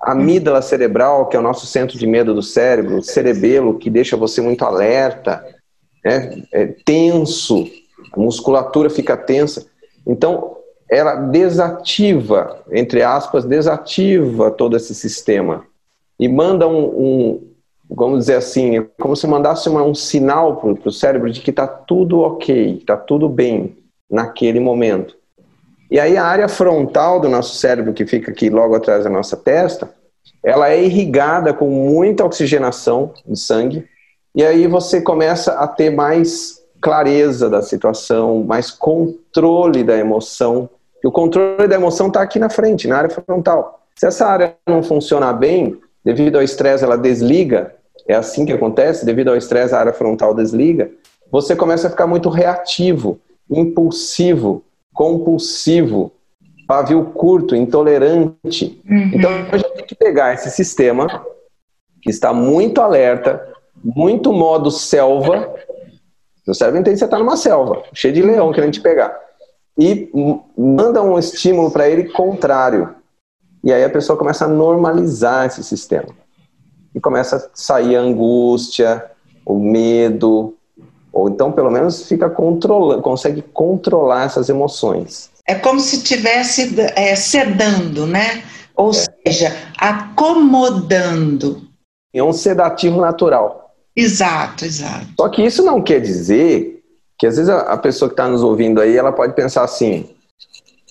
a 0.00 0.12
amígdala 0.12 0.60
cerebral, 0.60 1.26
que 1.26 1.36
é 1.36 1.40
o 1.40 1.42
nosso 1.42 1.66
centro 1.66 1.98
de 1.98 2.06
medo 2.06 2.34
do 2.34 2.42
cérebro, 2.42 2.98
o 2.98 3.02
cerebelo, 3.02 3.78
que 3.78 3.88
deixa 3.88 4.16
você 4.16 4.40
muito 4.40 4.64
alerta, 4.64 5.44
né? 6.04 6.42
é, 6.52 6.66
tenso, 6.84 7.66
a 8.12 8.20
musculatura 8.20 8.90
fica 8.90 9.16
tensa. 9.16 9.66
Então, 10.06 10.56
ela 10.90 11.14
desativa, 11.14 12.62
entre 12.70 13.02
aspas, 13.02 13.44
desativa 13.44 14.50
todo 14.50 14.76
esse 14.76 14.94
sistema 14.94 15.64
e 16.20 16.28
manda 16.28 16.68
um, 16.68 16.84
um 16.84 17.47
vamos 17.90 18.20
dizer 18.20 18.36
assim, 18.36 18.86
como 19.00 19.16
se 19.16 19.26
mandasse 19.26 19.68
uma, 19.68 19.82
um 19.82 19.94
sinal 19.94 20.56
para 20.56 20.88
o 20.88 20.92
cérebro 20.92 21.30
de 21.30 21.40
que 21.40 21.50
está 21.50 21.66
tudo 21.66 22.20
ok, 22.20 22.78
está 22.78 22.96
tudo 22.96 23.28
bem 23.28 23.76
naquele 24.10 24.60
momento. 24.60 25.16
E 25.90 25.98
aí 25.98 26.16
a 26.16 26.24
área 26.24 26.48
frontal 26.48 27.18
do 27.18 27.28
nosso 27.28 27.56
cérebro, 27.56 27.94
que 27.94 28.06
fica 28.06 28.30
aqui 28.30 28.50
logo 28.50 28.74
atrás 28.74 29.04
da 29.04 29.10
nossa 29.10 29.36
testa, 29.36 29.90
ela 30.44 30.68
é 30.70 30.84
irrigada 30.84 31.52
com 31.54 31.68
muita 31.68 32.24
oxigenação 32.24 33.12
de 33.26 33.38
sangue, 33.38 33.86
e 34.34 34.44
aí 34.44 34.66
você 34.66 35.00
começa 35.00 35.54
a 35.54 35.66
ter 35.66 35.90
mais 35.90 36.62
clareza 36.80 37.50
da 37.50 37.62
situação, 37.62 38.44
mais 38.44 38.70
controle 38.70 39.82
da 39.82 39.96
emoção. 39.96 40.68
E 41.02 41.06
o 41.06 41.12
controle 41.12 41.66
da 41.66 41.74
emoção 41.74 42.08
está 42.08 42.22
aqui 42.22 42.38
na 42.38 42.48
frente, 42.48 42.86
na 42.86 42.98
área 42.98 43.10
frontal. 43.10 43.82
Se 43.96 44.06
essa 44.06 44.26
área 44.26 44.54
não 44.66 44.82
funcionar 44.82 45.32
bem, 45.32 45.80
devido 46.04 46.36
ao 46.36 46.42
estresse, 46.42 46.84
ela 46.84 46.96
desliga. 46.96 47.74
É 48.08 48.14
assim 48.14 48.46
que 48.46 48.52
acontece, 48.52 49.04
devido 49.04 49.28
ao 49.28 49.36
estresse, 49.36 49.74
a 49.74 49.80
área 49.80 49.92
frontal 49.92 50.34
desliga. 50.34 50.90
Você 51.30 51.54
começa 51.54 51.86
a 51.86 51.90
ficar 51.90 52.06
muito 52.06 52.30
reativo, 52.30 53.20
impulsivo, 53.50 54.64
compulsivo, 54.94 56.10
pavio 56.66 57.04
curto, 57.04 57.54
intolerante. 57.54 58.82
Uhum. 58.88 59.10
Então 59.14 59.30
a 59.52 59.56
gente 59.58 59.74
tem 59.74 59.86
que 59.86 59.94
pegar 59.94 60.32
esse 60.32 60.50
sistema 60.50 61.06
que 62.00 62.08
está 62.08 62.32
muito 62.32 62.80
alerta, 62.80 63.46
muito 63.84 64.32
modo 64.32 64.70
selva. 64.70 65.54
Seu 66.44 66.54
cérebro 66.54 66.80
entende 66.80 66.94
que 66.94 67.00
você 67.00 67.04
está 67.04 67.18
numa 67.18 67.36
selva, 67.36 67.82
cheio 67.92 68.14
de 68.14 68.22
leão 68.22 68.52
querendo 68.52 68.72
te 68.72 68.80
pegar. 68.80 69.14
E 69.78 70.10
manda 70.56 71.02
um 71.02 71.18
estímulo 71.18 71.70
para 71.70 71.88
ele 71.88 72.08
contrário. 72.08 72.94
E 73.62 73.70
aí 73.70 73.84
a 73.84 73.90
pessoa 73.90 74.18
começa 74.18 74.46
a 74.46 74.48
normalizar 74.48 75.46
esse 75.46 75.62
sistema. 75.62 76.08
E 76.98 77.00
começa 77.00 77.36
a 77.36 77.48
sair 77.54 77.94
a 77.94 78.00
angústia, 78.00 79.04
o 79.46 79.56
medo, 79.56 80.56
ou 81.12 81.28
então, 81.28 81.52
pelo 81.52 81.70
menos, 81.70 82.08
fica 82.08 82.28
controlando, 82.28 83.00
consegue 83.02 83.40
controlar 83.40 84.24
essas 84.24 84.48
emoções. 84.48 85.30
É 85.46 85.54
como 85.54 85.78
se 85.78 85.96
estivesse 85.96 86.74
é, 86.96 87.14
sedando, 87.14 88.04
né? 88.04 88.42
Ou 88.74 88.90
é. 88.90 88.92
seja, 88.92 89.56
acomodando. 89.78 91.62
É 92.12 92.20
um 92.20 92.32
sedativo 92.32 93.00
natural. 93.00 93.74
Exato, 93.94 94.64
exato. 94.64 95.06
Só 95.18 95.28
que 95.28 95.42
isso 95.42 95.62
não 95.62 95.80
quer 95.80 96.00
dizer 96.00 96.82
que 97.16 97.28
às 97.28 97.36
vezes 97.36 97.48
a 97.48 97.76
pessoa 97.76 98.08
que 98.08 98.14
está 98.14 98.28
nos 98.28 98.42
ouvindo 98.42 98.80
aí, 98.80 98.96
ela 98.96 99.12
pode 99.12 99.34
pensar 99.34 99.62
assim, 99.62 100.10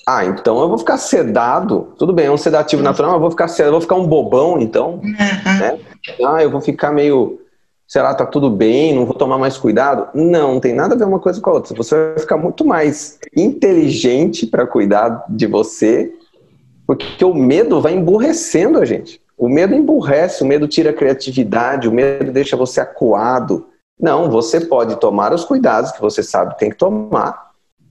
ah, 0.08 0.26
então 0.26 0.58
eu 0.62 0.70
vou 0.70 0.78
ficar 0.78 0.98
sedado. 0.98 1.94
Tudo 1.98 2.14
bem, 2.14 2.28
é 2.28 2.32
um 2.32 2.38
sedativo 2.38 2.82
natural, 2.82 3.12
mas 3.12 3.18
eu 3.18 3.22
vou 3.22 3.32
ficar 3.32 3.50
sedado, 3.50 3.74
vou 3.74 3.82
ficar 3.82 3.96
um 3.96 4.08
bobão, 4.08 4.58
então. 4.58 5.02
Né? 5.04 5.78
Ah, 6.26 6.42
eu 6.42 6.50
vou 6.50 6.62
ficar 6.62 6.92
meio 6.92 7.42
sei 7.88 8.02
lá, 8.02 8.14
tá 8.14 8.26
tudo 8.26 8.50
bem, 8.50 8.94
não 8.94 9.06
vou 9.06 9.16
tomar 9.16 9.38
mais 9.38 9.58
cuidado. 9.58 10.10
Não, 10.14 10.56
não 10.56 10.60
tem 10.60 10.74
nada 10.74 10.94
a 10.94 10.98
ver 10.98 11.06
uma 11.06 11.20
coisa 11.20 11.40
com 11.40 11.50
a 11.50 11.54
outra. 11.54 11.76
Você 11.76 11.96
vai 11.96 12.20
ficar 12.20 12.38
muito 12.38 12.66
mais 12.66 13.18
inteligente 13.36 14.46
para 14.46 14.68
cuidar 14.68 15.26
de 15.30 15.48
você, 15.48 16.14
porque 16.86 17.24
o 17.24 17.34
medo 17.34 17.80
vai 17.80 17.94
emburrecendo 17.94 18.80
a 18.80 18.86
gente. 18.86 19.22
O 19.38 19.48
medo 19.48 19.74
emburrece, 19.74 20.44
o 20.44 20.46
medo 20.46 20.68
tira 20.68 20.90
a 20.90 20.94
criatividade, 20.94 21.88
o 21.88 21.92
medo 21.92 22.32
deixa 22.32 22.58
você 22.58 22.82
acuado. 22.82 23.68
Não, 24.00 24.30
você 24.30 24.60
pode 24.60 24.98
tomar 24.98 25.34
os 25.34 25.46
cuidados 25.46 25.92
que 25.92 26.02
você 26.02 26.22
sabe 26.22 26.54
que 26.54 26.60
tem 26.60 26.70
que 26.70 26.78
tomar, 26.78 27.47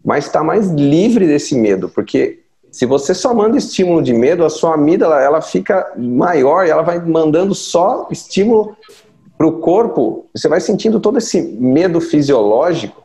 mas 0.06 0.26
está 0.26 0.44
mais 0.44 0.70
livre 0.70 1.26
desse 1.26 1.56
medo, 1.56 1.88
porque 1.88 2.38
se 2.70 2.86
você 2.86 3.12
só 3.12 3.34
manda 3.34 3.58
estímulo 3.58 4.00
de 4.00 4.12
medo, 4.12 4.44
a 4.44 4.50
sua 4.50 4.74
amígdala 4.74 5.20
ela 5.20 5.42
fica 5.42 5.92
maior 5.98 6.64
e 6.64 6.70
ela 6.70 6.82
vai 6.82 7.00
mandando 7.00 7.56
só 7.56 8.06
estímulo 8.08 8.76
para 9.36 9.48
o 9.48 9.58
corpo, 9.58 10.26
você 10.32 10.48
vai 10.48 10.60
sentindo 10.60 11.00
todo 11.00 11.18
esse 11.18 11.42
medo 11.42 12.00
fisiológico, 12.00 13.02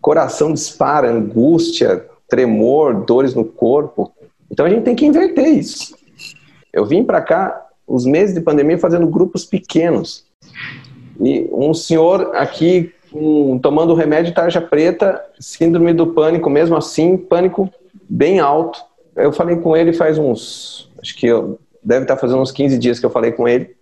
coração 0.00 0.52
dispara, 0.52 1.10
angústia, 1.10 2.06
tremor, 2.28 3.04
dores 3.04 3.34
no 3.34 3.44
corpo. 3.44 4.12
Então 4.48 4.64
a 4.64 4.70
gente 4.70 4.84
tem 4.84 4.94
que 4.94 5.04
inverter 5.04 5.48
isso. 5.48 5.96
Eu 6.72 6.86
vim 6.86 7.02
para 7.02 7.20
cá 7.20 7.66
os 7.84 8.06
meses 8.06 8.32
de 8.32 8.40
pandemia 8.40 8.78
fazendo 8.78 9.08
grupos 9.08 9.44
pequenos. 9.44 10.24
E 11.20 11.48
um 11.52 11.74
senhor 11.74 12.30
aqui 12.36 12.92
um, 13.14 13.58
tomando 13.58 13.94
remédio 13.94 14.34
tarja 14.34 14.60
preta, 14.60 15.22
síndrome 15.38 15.92
do 15.92 16.08
pânico, 16.08 16.50
mesmo 16.50 16.76
assim, 16.76 17.16
pânico 17.16 17.70
bem 18.08 18.40
alto. 18.40 18.82
Eu 19.14 19.32
falei 19.32 19.56
com 19.56 19.76
ele 19.76 19.92
faz 19.92 20.18
uns, 20.18 20.90
acho 21.00 21.16
que 21.16 21.26
eu, 21.26 21.58
deve 21.82 22.02
estar 22.02 22.16
fazendo 22.16 22.40
uns 22.40 22.50
15 22.50 22.78
dias 22.78 22.98
que 22.98 23.06
eu 23.06 23.10
falei 23.10 23.32
com 23.32 23.46
ele. 23.46 23.76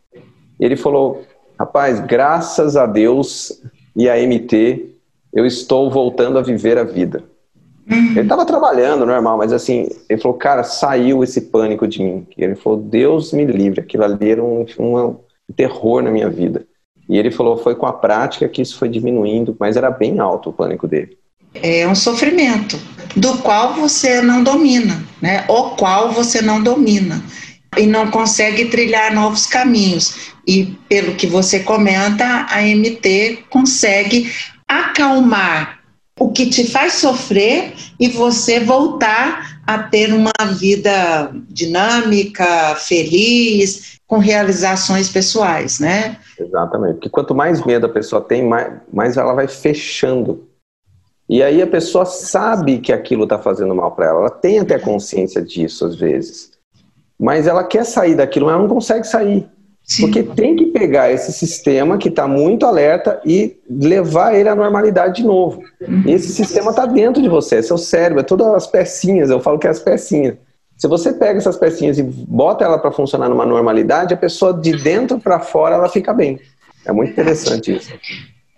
Ele 0.61 0.77
falou: 0.77 1.23
Rapaz, 1.59 2.01
graças 2.01 2.77
a 2.77 2.87
Deus 2.87 3.63
e 3.97 4.09
a 4.09 4.17
MT, 4.17 4.91
eu 5.33 5.47
estou 5.47 5.91
voltando 5.91 6.39
a 6.39 6.43
viver 6.43 6.77
a 6.77 6.85
vida. 6.85 7.25
Uhum. 7.91 8.11
Ele 8.11 8.21
estava 8.21 8.45
trabalhando 8.45 9.05
normal, 9.05 9.39
mas 9.39 9.53
assim, 9.53 9.89
ele 10.09 10.21
falou, 10.21 10.37
cara, 10.37 10.63
saiu 10.63 11.23
esse 11.25 11.41
pânico 11.41 11.87
de 11.87 12.03
mim. 12.03 12.27
Ele 12.37 12.55
falou, 12.55 12.79
Deus 12.79 13.33
me 13.33 13.45
livre, 13.45 13.81
aquilo 13.81 14.05
ali 14.05 14.31
era 14.31 14.43
um, 14.43 14.65
um 14.79 15.17
terror 15.55 16.03
na 16.03 16.11
minha 16.11 16.29
vida. 16.29 16.65
E 17.13 17.19
ele 17.19 17.31
falou, 17.31 17.59
foi 17.59 17.75
com 17.75 17.85
a 17.85 17.93
prática 17.93 18.49
que 18.49 18.63
isso 18.63 18.79
foi 18.79 18.89
diminuindo, 18.89 19.55
mas 19.61 19.77
era 19.77 19.91
bem 19.91 20.19
alto 20.19 20.49
o 20.49 20.53
pânico 20.53 20.89
dele. 20.89 21.19
É 21.53 21.87
um 21.87 21.95
sofrimento 21.95 22.81
do 23.15 23.37
qual 23.37 23.75
você 23.75 24.23
não 24.23 24.43
domina, 24.43 25.05
né? 25.21 25.45
O 25.47 25.73
qual 25.77 26.11
você 26.11 26.41
não 26.41 26.63
domina 26.63 27.23
e 27.77 27.87
não 27.87 28.11
consegue 28.11 28.65
trilhar 28.65 29.15
novos 29.15 29.45
caminhos. 29.45 30.33
E 30.49 30.75
pelo 30.89 31.15
que 31.15 31.27
você 31.27 31.61
comenta, 31.61 32.47
a 32.49 32.63
MT 32.63 33.45
consegue 33.51 34.33
acalmar 34.67 35.81
o 36.19 36.33
que 36.33 36.47
te 36.47 36.67
faz 36.67 36.95
sofrer 36.95 37.75
e 38.01 38.09
você 38.09 38.59
voltar 38.59 39.61
a 39.67 39.79
ter 39.79 40.13
uma 40.13 40.33
vida 40.59 41.33
dinâmica, 41.49 42.75
feliz, 42.77 43.99
com 44.07 44.19
realizações 44.19 45.09
pessoais, 45.09 45.79
né? 45.79 46.19
Exatamente. 46.39 46.95
Porque 46.95 47.09
quanto 47.09 47.35
mais 47.35 47.65
medo 47.65 47.87
a 47.87 47.89
pessoa 47.89 48.21
tem, 48.21 48.47
mais, 48.47 48.73
mais 48.93 49.17
ela 49.17 49.33
vai 49.33 49.49
fechando. 49.49 50.49
E 51.29 51.43
aí 51.43 51.63
a 51.63 51.67
pessoa 51.67 52.05
sabe 52.05 52.79
que 52.79 52.93
aquilo 52.93 53.25
está 53.25 53.39
fazendo 53.39 53.75
mal 53.75 53.93
para 53.93 54.07
ela. 54.07 54.21
Ela 54.21 54.31
tem 54.31 54.59
até 54.59 54.79
consciência 54.79 55.41
disso 55.41 55.87
às 55.87 55.95
vezes. 55.95 56.51
Mas 57.19 57.47
ela 57.47 57.65
quer 57.65 57.85
sair 57.85 58.15
daquilo, 58.15 58.47
mas 58.47 58.55
ela 58.55 58.63
não 58.63 58.75
consegue 58.75 59.07
sair. 59.07 59.49
Sim. 59.85 60.03
Porque 60.03 60.23
tem 60.23 60.57
que 60.57 60.67
pegar 60.67 61.11
esse 61.11 61.33
sistema 61.33 61.99
que 61.99 62.09
está 62.09 62.27
muito 62.27 62.65
alerta 62.65 63.21
e 63.25 63.57
levar 63.69 64.35
ele 64.35 64.49
à 64.49 64.55
normalidade 64.55 65.17
de 65.17 65.25
novo. 65.25 65.63
Uhum. 65.81 66.05
E 66.07 66.13
esse 66.13 66.33
sistema 66.33 66.71
está 66.71 66.87
dentro 66.87 67.23
de 67.23 67.29
você, 67.29 67.57
é 67.57 67.63
seu 67.63 67.77
cérebro, 67.77 68.21
é 68.21 68.23
todas 68.23 68.47
as 68.55 68.67
pecinhas, 68.67 69.29
eu 69.29 69.41
falo 69.41 69.59
que 69.59 69.67
é 69.67 69.71
as 69.71 69.81
pecinhas. 69.81 70.37
Se 70.77 70.89
você 70.89 71.13
pega 71.13 71.39
essas 71.39 71.57
pecinhas 71.57 71.99
e 71.99 72.03
bota 72.03 72.65
ela 72.65 72.79
para 72.79 72.91
funcionar 72.91 73.29
numa 73.29 73.47
normalidade, 73.47 74.15
a 74.15 74.17
pessoa 74.17 74.53
de 74.53 74.73
dentro 74.83 75.19
para 75.19 75.39
fora 75.41 75.75
ela 75.75 75.89
fica 75.89 76.13
bem. 76.13 76.41
É 76.85 76.93
muito 76.93 77.13
interessante 77.13 77.77
isso. 77.77 77.93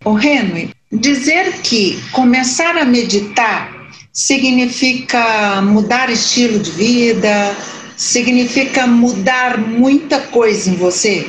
O 0.04 0.18
Henry, 0.18 0.70
dizer 0.92 1.52
que 1.62 1.98
começar 2.12 2.76
a 2.76 2.84
meditar 2.84 3.72
significa 4.12 5.60
mudar 5.62 6.08
estilo 6.08 6.58
de 6.58 6.70
vida, 6.70 7.54
significa 7.96 8.86
mudar 8.86 9.58
muita 9.58 10.20
coisa 10.20 10.70
em 10.70 10.74
você? 10.74 11.26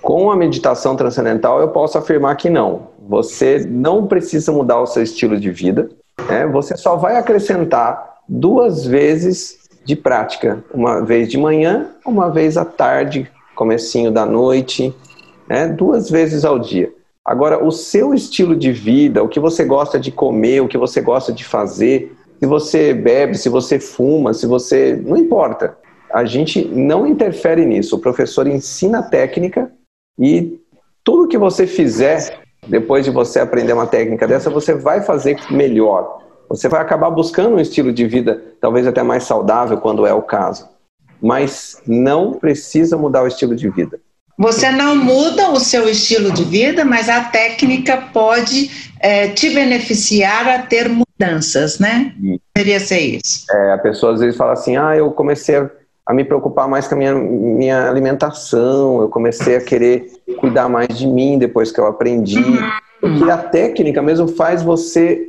Com 0.00 0.30
a 0.30 0.36
meditação 0.36 0.96
transcendental, 0.96 1.60
eu 1.60 1.68
posso 1.68 1.98
afirmar 1.98 2.36
que 2.36 2.50
não. 2.50 2.88
Você 3.08 3.66
não 3.68 4.06
precisa 4.06 4.52
mudar 4.52 4.80
o 4.80 4.86
seu 4.86 5.02
estilo 5.02 5.38
de 5.38 5.50
vida. 5.50 5.90
Né? 6.28 6.46
Você 6.46 6.76
só 6.76 6.96
vai 6.96 7.16
acrescentar 7.16 8.18
duas 8.28 8.86
vezes 8.86 9.58
de 9.84 9.96
prática, 9.96 10.64
uma 10.72 11.04
vez 11.04 11.28
de 11.28 11.36
manhã, 11.36 11.90
uma 12.06 12.30
vez 12.30 12.56
à 12.56 12.64
tarde, 12.64 13.30
comecinho 13.54 14.10
da 14.10 14.24
noite, 14.24 14.94
né? 15.48 15.68
duas 15.68 16.10
vezes 16.10 16.44
ao 16.44 16.58
dia. 16.58 16.92
Agora, 17.24 17.62
o 17.62 17.70
seu 17.70 18.12
estilo 18.12 18.54
de 18.54 18.72
vida, 18.72 19.22
o 19.22 19.28
que 19.28 19.40
você 19.40 19.64
gosta 19.64 19.98
de 19.98 20.12
comer, 20.12 20.60
o 20.60 20.68
que 20.68 20.76
você 20.76 21.00
gosta 21.00 21.32
de 21.32 21.44
fazer, 21.44 22.14
se 22.38 22.46
você 22.46 22.92
bebe, 22.92 23.38
se 23.38 23.48
você 23.48 23.78
fuma, 23.80 24.34
se 24.34 24.46
você. 24.46 24.94
não 25.02 25.16
importa 25.16 25.76
a 26.14 26.24
gente 26.24 26.64
não 26.64 27.06
interfere 27.06 27.66
nisso. 27.66 27.96
O 27.96 27.98
professor 27.98 28.46
ensina 28.46 29.00
a 29.00 29.02
técnica 29.02 29.72
e 30.16 30.60
tudo 31.02 31.26
que 31.26 31.36
você 31.36 31.66
fizer 31.66 32.40
depois 32.68 33.04
de 33.04 33.10
você 33.10 33.40
aprender 33.40 33.72
uma 33.72 33.86
técnica 33.86 34.26
dessa, 34.26 34.48
você 34.48 34.74
vai 34.74 35.02
fazer 35.02 35.36
melhor. 35.50 36.22
Você 36.48 36.68
vai 36.68 36.80
acabar 36.80 37.10
buscando 37.10 37.56
um 37.56 37.60
estilo 37.60 37.92
de 37.92 38.06
vida 38.06 38.42
talvez 38.60 38.86
até 38.86 39.02
mais 39.02 39.24
saudável 39.24 39.78
quando 39.78 40.06
é 40.06 40.14
o 40.14 40.22
caso. 40.22 40.68
Mas 41.20 41.82
não 41.86 42.34
precisa 42.34 42.96
mudar 42.96 43.22
o 43.22 43.26
estilo 43.26 43.56
de 43.56 43.68
vida. 43.68 43.98
Você 44.38 44.70
não 44.70 44.96
muda 44.96 45.50
o 45.50 45.60
seu 45.60 45.88
estilo 45.88 46.32
de 46.32 46.44
vida, 46.44 46.84
mas 46.84 47.08
a 47.08 47.24
técnica 47.24 47.96
pode 48.12 48.70
é, 49.00 49.28
te 49.28 49.50
beneficiar 49.50 50.48
a 50.48 50.62
ter 50.62 50.88
mudanças, 50.88 51.78
né? 51.78 52.14
Deveria 52.54 52.80
ser 52.80 52.98
isso. 53.00 53.44
É, 53.50 53.72
a 53.72 53.78
pessoa 53.78 54.14
às 54.14 54.20
vezes 54.20 54.36
fala 54.36 54.52
assim: 54.52 54.76
ah, 54.76 54.96
eu 54.96 55.12
comecei 55.12 55.56
a 55.56 55.70
a 56.06 56.12
me 56.12 56.24
preocupar 56.24 56.68
mais 56.68 56.86
com 56.86 56.94
a 56.94 56.98
minha, 56.98 57.14
minha 57.14 57.88
alimentação, 57.88 59.00
eu 59.00 59.08
comecei 59.08 59.56
a 59.56 59.60
querer 59.60 60.12
cuidar 60.38 60.68
mais 60.68 60.88
de 60.88 61.06
mim 61.06 61.38
depois 61.38 61.72
que 61.72 61.80
eu 61.80 61.86
aprendi. 61.86 62.42
Porque 63.00 63.30
a 63.30 63.38
técnica 63.38 64.02
mesmo 64.02 64.28
faz 64.28 64.62
você 64.62 65.26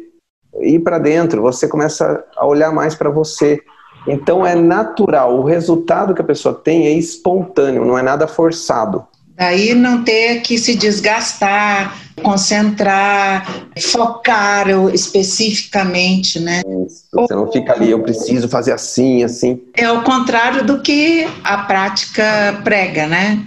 ir 0.62 0.80
para 0.80 1.00
dentro, 1.00 1.42
você 1.42 1.68
começa 1.68 2.24
a 2.36 2.46
olhar 2.46 2.72
mais 2.72 2.96
para 2.96 3.10
você. 3.10 3.62
Então 4.08 4.46
é 4.46 4.54
natural, 4.54 5.40
o 5.40 5.44
resultado 5.44 6.14
que 6.14 6.22
a 6.22 6.26
pessoa 6.26 6.54
tem 6.54 6.88
é 6.88 6.92
espontâneo, 6.92 7.86
não 7.86 7.98
é 7.98 8.04
nada 8.04 8.28
forçado. 8.28 9.06
Daí 9.36 9.74
não 9.74 10.04
ter 10.04 10.42
que 10.42 10.58
se 10.58 10.76
desgastar, 10.76 12.05
concentrar, 12.22 13.68
focar 13.92 14.68
especificamente, 14.94 16.40
né? 16.40 16.62
Isso, 16.86 17.06
você 17.14 17.36
não 17.36 17.52
fica 17.52 17.74
ali, 17.74 17.92
eu 17.92 18.02
preciso 18.02 18.48
fazer 18.48 18.72
assim, 18.72 19.24
assim. 19.24 19.62
É 19.74 19.92
o 19.92 20.04
contrário 20.04 20.66
do 20.66 20.82
que 20.82 21.28
a 21.44 21.60
prática 21.60 22.62
prega, 22.64 23.08
né? 23.08 23.44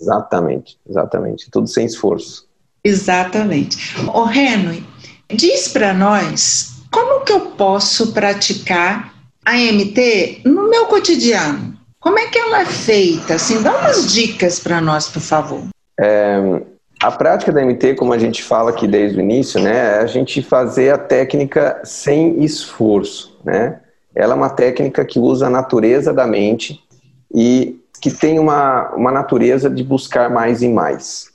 Exatamente, 0.00 0.78
exatamente. 0.88 1.50
Tudo 1.50 1.68
sem 1.68 1.86
esforço. 1.86 2.46
Exatamente. 2.84 3.76
O 4.14 4.30
Henry, 4.30 4.86
diz 5.28 5.68
para 5.68 5.92
nós 5.92 6.76
como 6.90 7.24
que 7.24 7.32
eu 7.32 7.40
posso 7.40 8.12
praticar 8.12 9.12
a 9.44 9.54
MT 9.56 10.42
no 10.44 10.68
meu 10.68 10.86
cotidiano? 10.86 11.76
Como 12.00 12.18
é 12.18 12.28
que 12.28 12.38
ela 12.38 12.60
é 12.60 12.64
feita? 12.64 13.34
Assim, 13.34 13.60
dá 13.62 13.76
umas 13.76 14.12
dicas 14.12 14.60
para 14.60 14.80
nós, 14.80 15.08
por 15.08 15.20
favor. 15.20 15.62
É, 15.98 16.62
a 17.02 17.10
prática 17.10 17.52
da 17.52 17.64
MT, 17.64 17.94
como 17.94 18.12
a 18.12 18.18
gente 18.18 18.42
fala 18.42 18.70
aqui 18.70 18.86
desde 18.86 19.18
o 19.18 19.20
início, 19.20 19.60
né, 19.60 19.96
é 19.96 19.98
a 19.98 20.06
gente 20.06 20.42
fazer 20.42 20.90
a 20.90 20.98
técnica 20.98 21.80
sem 21.84 22.42
esforço, 22.42 23.38
né? 23.44 23.80
Ela 24.14 24.32
é 24.32 24.36
uma 24.36 24.48
técnica 24.48 25.04
que 25.04 25.18
usa 25.18 25.46
a 25.46 25.50
natureza 25.50 26.10
da 26.12 26.26
mente 26.26 26.82
e 27.34 27.78
que 28.00 28.10
tem 28.10 28.38
uma, 28.38 28.90
uma 28.94 29.12
natureza 29.12 29.68
de 29.68 29.84
buscar 29.84 30.30
mais 30.30 30.62
e 30.62 30.68
mais. 30.68 31.30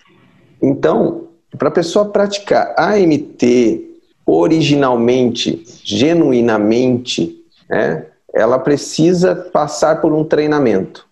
Então, 0.60 1.28
para 1.60 1.68
a 1.68 1.72
pessoa 1.72 2.06
praticar 2.06 2.74
a 2.76 2.98
MT 2.98 3.88
originalmente, 4.26 5.64
genuinamente, 5.84 7.44
né, 7.70 8.06
ela 8.34 8.58
precisa 8.58 9.36
passar 9.36 10.02
por 10.02 10.12
um 10.14 10.24
treinamento. 10.24 11.06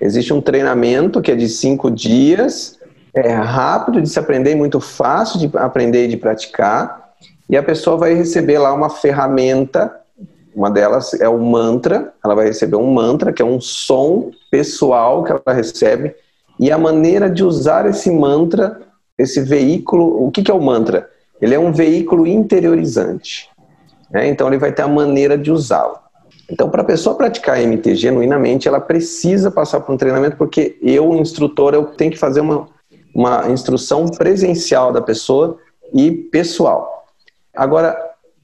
Existe 0.00 0.34
um 0.34 0.40
treinamento 0.42 1.22
que 1.22 1.32
é 1.32 1.34
de 1.34 1.48
cinco 1.48 1.90
dias, 1.90 2.75
é 3.16 3.32
rápido 3.32 4.02
de 4.02 4.08
se 4.08 4.18
aprender, 4.18 4.54
muito 4.54 4.78
fácil 4.78 5.38
de 5.38 5.50
aprender 5.56 6.04
e 6.04 6.08
de 6.08 6.16
praticar, 6.18 7.12
e 7.48 7.56
a 7.56 7.62
pessoa 7.62 7.96
vai 7.96 8.12
receber 8.12 8.58
lá 8.58 8.74
uma 8.74 8.90
ferramenta, 8.90 9.90
uma 10.54 10.70
delas 10.70 11.14
é 11.14 11.28
o 11.28 11.38
mantra, 11.38 12.12
ela 12.22 12.34
vai 12.34 12.46
receber 12.46 12.76
um 12.76 12.92
mantra, 12.92 13.32
que 13.32 13.40
é 13.40 13.44
um 13.44 13.60
som 13.60 14.30
pessoal 14.50 15.24
que 15.24 15.32
ela 15.32 15.54
recebe, 15.54 16.14
e 16.60 16.70
a 16.70 16.76
maneira 16.76 17.30
de 17.30 17.42
usar 17.42 17.86
esse 17.86 18.10
mantra, 18.10 18.80
esse 19.16 19.40
veículo, 19.40 20.26
o 20.26 20.30
que, 20.30 20.42
que 20.42 20.50
é 20.50 20.54
o 20.54 20.60
mantra? 20.60 21.08
Ele 21.40 21.54
é 21.54 21.58
um 21.58 21.72
veículo 21.72 22.26
interiorizante. 22.26 23.48
Né? 24.10 24.28
Então 24.28 24.46
ele 24.48 24.58
vai 24.58 24.72
ter 24.72 24.82
a 24.82 24.88
maneira 24.88 25.38
de 25.38 25.50
usá-lo. 25.50 25.98
Então, 26.50 26.70
para 26.70 26.82
a 26.82 26.84
pessoa 26.84 27.16
praticar 27.16 27.58
MT 27.58 27.96
genuinamente, 27.96 28.68
ela 28.68 28.80
precisa 28.80 29.50
passar 29.50 29.80
por 29.80 29.92
um 29.92 29.96
treinamento, 29.96 30.36
porque 30.36 30.78
eu, 30.80 31.12
instrutor, 31.14 31.74
eu 31.74 31.86
tenho 31.86 32.12
que 32.12 32.18
fazer 32.18 32.40
uma, 32.40 32.68
uma 33.16 33.50
instrução 33.50 34.06
presencial 34.06 34.92
da 34.92 35.00
pessoa 35.00 35.56
e 35.94 36.10
pessoal. 36.10 37.06
Agora, 37.54 37.96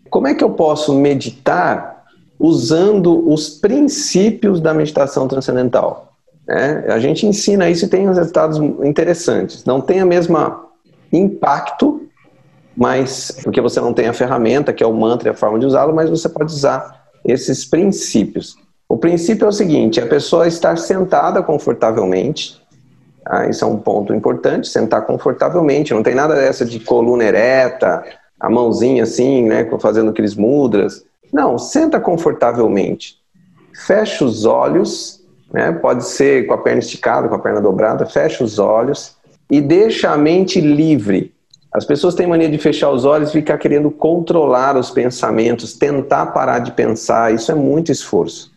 como 0.09 0.27
é 0.27 0.35
que 0.35 0.43
eu 0.43 0.51
posso 0.51 0.95
meditar 0.95 2.05
usando 2.41 3.31
os 3.31 3.51
princípios 3.51 4.63
da 4.63 4.73
meditação 4.73 5.29
transcendental? 5.29 6.15
É, 6.49 6.91
a 6.91 6.99
gente 6.99 7.27
ensina 7.27 7.69
isso 7.69 7.85
e 7.85 7.89
tem 7.89 8.07
resultados 8.07 8.57
interessantes. 8.83 9.63
Não 9.67 9.79
tem 9.79 10.01
a 10.01 10.07
mesma 10.07 10.65
impacto, 11.13 12.09
mas 12.75 13.31
porque 13.45 13.61
você 13.61 13.79
não 13.79 13.93
tem 13.93 14.09
a 14.09 14.15
ferramenta, 14.15 14.73
que 14.73 14.83
é 14.83 14.87
o 14.87 14.95
mantra 14.95 15.29
e 15.29 15.33
a 15.33 15.35
forma 15.35 15.59
de 15.59 15.67
usá-lo, 15.67 15.95
mas 15.95 16.09
você 16.09 16.31
pode 16.31 16.51
usar 16.51 17.11
esses 17.27 17.67
princípios. 17.67 18.57
O 18.89 18.97
princípio 18.97 19.45
é 19.45 19.49
o 19.49 19.53
seguinte: 19.53 20.01
a 20.01 20.07
pessoa 20.07 20.49
estar 20.49 20.79
sentada 20.79 21.43
confortavelmente. 21.43 22.62
Ah, 23.25 23.47
isso 23.47 23.65
é 23.65 23.69
um 23.69 23.79
ponto 23.79 24.13
importante, 24.13 24.69
sentar 24.69 25.07
confortavelmente. 25.07 25.95
Não 25.95 26.03
tem 26.03 26.15
nada 26.15 26.35
dessa 26.35 26.65
de 26.65 26.81
coluna 26.81 27.25
ereta, 27.25 28.03
a 28.39 28.51
mãozinha 28.51 29.05
assim, 29.05 29.45
né, 29.45 29.69
fazendo 29.81 30.11
aqueles 30.11 30.35
mudras. 30.35 31.05
Não, 31.33 31.57
senta 31.59 32.01
confortavelmente. 32.01 33.17
Fecha 33.87 34.25
os 34.25 34.45
olhos, 34.45 35.25
né, 35.53 35.73
pode 35.73 36.05
ser 36.05 36.47
com 36.47 36.55
a 36.55 36.59
perna 36.59 36.81
esticada, 36.81 37.29
com 37.29 37.35
a 37.35 37.39
perna 37.39 37.61
dobrada. 37.61 38.05
Fecha 38.05 38.43
os 38.43 38.59
olhos 38.59 39.17
e 39.51 39.61
deixa 39.61 40.11
a 40.11 40.17
mente 40.17 40.61
livre. 40.61 41.33
As 41.73 41.87
pessoas 41.87 42.15
têm 42.15 42.27
mania 42.27 42.51
de 42.51 42.59
fechar 42.59 42.91
os 42.91 43.05
olhos 43.05 43.31
e 43.31 43.33
ficar 43.33 43.57
querendo 43.57 43.91
controlar 43.91 44.77
os 44.77 44.91
pensamentos, 44.91 45.73
tentar 45.73 46.27
parar 46.27 46.59
de 46.59 46.73
pensar. 46.73 47.33
Isso 47.33 47.51
é 47.51 47.55
muito 47.55 47.91
esforço. 47.91 48.53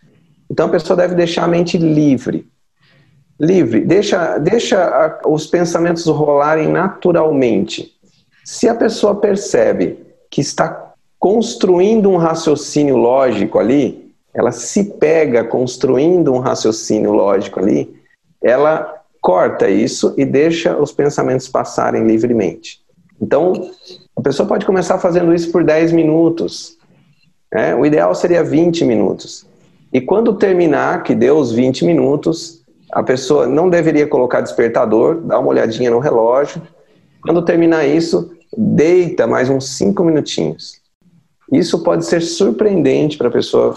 Então 0.50 0.66
a 0.66 0.70
pessoa 0.70 0.98
deve 0.98 1.16
deixar 1.16 1.46
a 1.46 1.48
mente 1.48 1.78
livre. 1.78 2.48
Livre. 3.40 3.82
Deixa, 3.82 4.38
deixa 4.38 5.20
os 5.26 5.46
pensamentos 5.46 6.06
rolarem 6.06 6.70
naturalmente. 6.70 7.94
Se 8.44 8.70
a 8.70 8.76
pessoa 8.76 9.16
percebe 9.16 10.00
que 10.30 10.42
está 10.42 10.94
construindo 11.20 12.10
um 12.10 12.18
raciocínio 12.18 12.96
lógico 12.96 13.60
ali, 13.60 14.14
ela 14.34 14.52
se 14.52 14.84
pega 14.84 15.44
construindo 15.44 16.34
um 16.34 16.40
raciocínio 16.40 17.12
lógico 17.12 17.60
ali, 17.60 17.96
ela 18.44 19.02
corta 19.22 19.70
isso 19.70 20.14
e 20.18 20.26
deixa 20.26 20.78
os 20.78 20.92
pensamentos 20.92 21.48
passarem 21.48 22.06
livremente. 22.06 22.82
Então, 23.20 23.72
a 24.16 24.22
pessoa 24.22 24.48
pode 24.48 24.66
começar 24.66 25.00
fazendo 25.00 25.34
isso 25.34 25.52
por 25.52 25.64
10 25.64 25.94
minutos. 25.94 26.78
Né? 27.52 27.74
O 27.74 27.86
ideal 27.86 28.14
seria 28.14 28.44
20 28.44 28.86
minutos. 28.86 29.48
E 29.92 30.02
quando 30.02 30.36
terminar, 30.36 31.04
que 31.04 31.16
deu 31.16 31.38
os 31.38 31.52
20 31.54 31.86
minutos, 31.86 32.65
a 32.96 33.04
pessoa 33.04 33.46
não 33.46 33.70
deveria 33.70 34.08
colocar 34.08 34.40
despertador, 34.40 35.20
dá 35.20 35.38
uma 35.38 35.50
olhadinha 35.50 35.92
no 35.92 36.00
relógio. 36.00 36.62
Quando 37.22 37.44
terminar 37.44 37.86
isso, 37.86 38.32
deita 38.58 39.28
mais 39.28 39.50
uns 39.50 39.78
5 39.78 40.02
minutinhos. 40.02 40.80
Isso 41.52 41.84
pode 41.84 42.06
ser 42.06 42.22
surpreendente 42.22 43.18
para 43.18 43.28
a 43.28 43.32
pessoa 43.32 43.76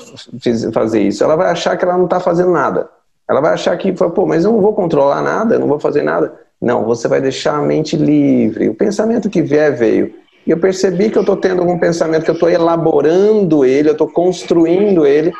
fazer 0.72 1.02
isso. 1.02 1.24
Ela 1.24 1.34
vai 1.34 1.50
achar 1.50 1.76
que 1.76 1.84
ela 1.84 1.98
não 1.98 2.04
está 2.04 2.20
fazendo 2.20 2.52
nada. 2.52 2.88
Ela 3.28 3.40
vai 3.40 3.54
achar 3.54 3.76
que, 3.76 3.92
pô, 3.92 4.24
mas 4.24 4.44
eu 4.44 4.52
não 4.52 4.60
vou 4.60 4.72
controlar 4.72 5.20
nada, 5.20 5.58
não 5.58 5.66
vou 5.66 5.80
fazer 5.80 6.02
nada. 6.02 6.32
Não, 6.62 6.84
você 6.84 7.08
vai 7.08 7.20
deixar 7.20 7.56
a 7.58 7.62
mente 7.62 7.96
livre. 7.96 8.68
O 8.68 8.74
pensamento 8.74 9.28
que 9.28 9.42
vier, 9.42 9.76
veio. 9.76 10.14
E 10.46 10.50
eu 10.52 10.58
percebi 10.58 11.10
que 11.10 11.18
eu 11.18 11.22
estou 11.22 11.36
tendo 11.36 11.60
algum 11.60 11.76
pensamento, 11.76 12.22
que 12.22 12.30
eu 12.30 12.34
estou 12.34 12.48
elaborando 12.48 13.64
ele, 13.64 13.88
eu 13.88 13.92
estou 13.92 14.08
construindo 14.08 15.04
ele. 15.04 15.32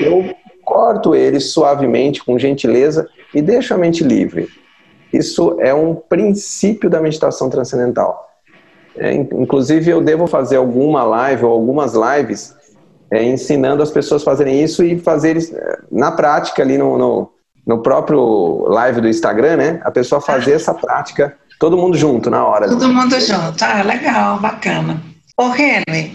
Eu 0.00 0.24
corto 0.64 1.14
ele 1.14 1.40
suavemente, 1.40 2.24
com 2.24 2.38
gentileza, 2.38 3.08
e 3.34 3.42
deixo 3.42 3.74
a 3.74 3.78
mente 3.78 4.02
livre. 4.02 4.48
Isso 5.12 5.56
é 5.60 5.72
um 5.72 5.94
princípio 5.94 6.90
da 6.90 7.00
meditação 7.00 7.48
transcendental. 7.48 8.28
É, 8.96 9.12
inclusive, 9.12 9.90
eu 9.90 10.00
devo 10.00 10.26
fazer 10.26 10.56
alguma 10.56 11.02
live 11.04 11.44
ou 11.44 11.52
algumas 11.52 11.94
lives 11.94 12.54
é, 13.10 13.22
ensinando 13.22 13.82
as 13.82 13.90
pessoas 13.90 14.22
a 14.22 14.24
fazerem 14.24 14.62
isso 14.62 14.82
e 14.82 14.98
fazer 14.98 15.36
é, 15.36 15.78
na 15.90 16.12
prática 16.12 16.62
ali 16.62 16.78
no, 16.78 16.98
no, 16.98 17.30
no 17.66 17.82
próprio 17.82 18.66
live 18.68 19.00
do 19.00 19.08
Instagram, 19.08 19.56
né? 19.56 19.80
A 19.84 19.90
pessoa 19.90 20.20
fazer 20.20 20.52
essa 20.52 20.74
prática, 20.74 21.36
todo 21.58 21.76
mundo 21.76 21.96
junto 21.96 22.30
na 22.30 22.44
hora. 22.44 22.68
Todo 22.68 22.88
mundo 22.88 23.18
junto. 23.20 23.62
Ah, 23.62 23.82
legal, 23.82 24.38
bacana. 24.40 25.00
Ô, 25.36 25.52
Henry, 25.54 26.12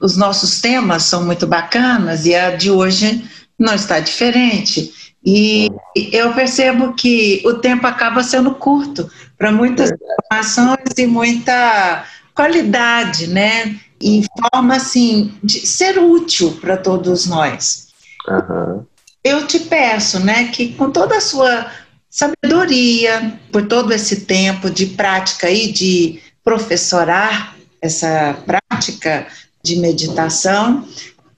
os 0.00 0.16
nossos 0.16 0.60
temas 0.60 1.04
são 1.04 1.24
muito 1.24 1.46
bacanas 1.46 2.26
e 2.26 2.34
a 2.34 2.56
de 2.56 2.70
hoje 2.70 3.24
não 3.62 3.74
está 3.74 4.00
diferente. 4.00 4.92
E 5.24 5.70
eu 5.94 6.32
percebo 6.34 6.94
que 6.94 7.40
o 7.44 7.54
tempo 7.54 7.86
acaba 7.86 8.22
sendo 8.24 8.54
curto 8.54 9.08
para 9.38 9.52
muitas 9.52 9.90
informações 9.90 10.98
e 10.98 11.06
muita 11.06 12.04
qualidade, 12.34 13.28
né? 13.28 13.78
E 14.00 14.24
forma 14.50 14.76
assim 14.76 15.32
de 15.42 15.64
ser 15.66 15.98
útil 15.98 16.58
para 16.60 16.76
todos 16.76 17.26
nós. 17.26 17.88
Uhum 18.28 18.84
eu 19.24 19.46
te 19.46 19.60
peço, 19.60 20.18
né, 20.20 20.48
que 20.48 20.72
com 20.74 20.90
toda 20.90 21.16
a 21.16 21.20
sua 21.20 21.70
sabedoria, 22.10 23.38
por 23.50 23.66
todo 23.66 23.92
esse 23.92 24.22
tempo 24.22 24.68
de 24.68 24.86
prática 24.86 25.50
e 25.50 25.72
de 25.72 26.20
professorar 26.44 27.56
essa 27.80 28.36
prática 28.44 29.26
de 29.62 29.76
meditação, 29.76 30.86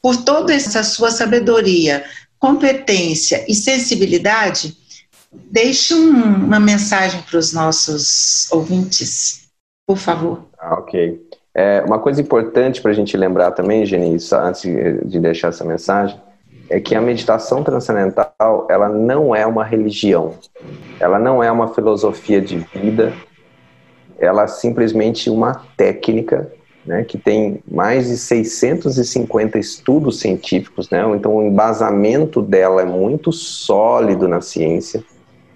por 0.04 0.18
toda 0.18 0.52
essa 0.52 0.82
sua 0.82 1.10
sabedoria, 1.10 2.04
competência 2.38 3.42
e 3.48 3.54
sensibilidade, 3.54 4.76
deixe 5.32 5.94
um, 5.94 6.44
uma 6.44 6.60
mensagem 6.60 7.22
para 7.22 7.38
os 7.38 7.54
nossos 7.54 8.52
ouvintes, 8.52 9.48
por 9.86 9.96
favor. 9.96 10.44
Ah, 10.58 10.74
ok. 10.74 11.26
É, 11.54 11.82
uma 11.86 11.98
coisa 11.98 12.20
importante 12.20 12.82
para 12.82 12.90
a 12.90 12.94
gente 12.94 13.16
lembrar 13.16 13.52
também, 13.52 13.86
Geni, 13.86 14.18
antes 14.34 14.60
de 14.60 15.18
deixar 15.18 15.48
essa 15.48 15.64
mensagem, 15.64 16.20
é 16.68 16.78
que 16.78 16.94
a 16.94 17.00
meditação 17.00 17.64
transcendental 17.64 18.68
ela 18.68 18.90
não 18.90 19.34
é 19.34 19.46
uma 19.46 19.64
religião, 19.64 20.34
ela 21.00 21.18
não 21.18 21.42
é 21.42 21.50
uma 21.50 21.72
filosofia 21.72 22.42
de 22.42 22.58
vida, 22.58 23.14
ela 24.18 24.42
é 24.42 24.48
simplesmente 24.48 25.30
uma 25.30 25.64
técnica 25.78 26.52
né, 26.86 27.04
que 27.04 27.16
tem 27.16 27.60
mais 27.70 28.08
de 28.08 28.16
650 28.16 29.58
estudos 29.58 30.20
científicos, 30.20 30.90
né, 30.90 31.02
então 31.14 31.36
o 31.36 31.42
embasamento 31.42 32.42
dela 32.42 32.82
é 32.82 32.84
muito 32.84 33.32
sólido 33.32 34.28
na 34.28 34.40
ciência. 34.40 35.02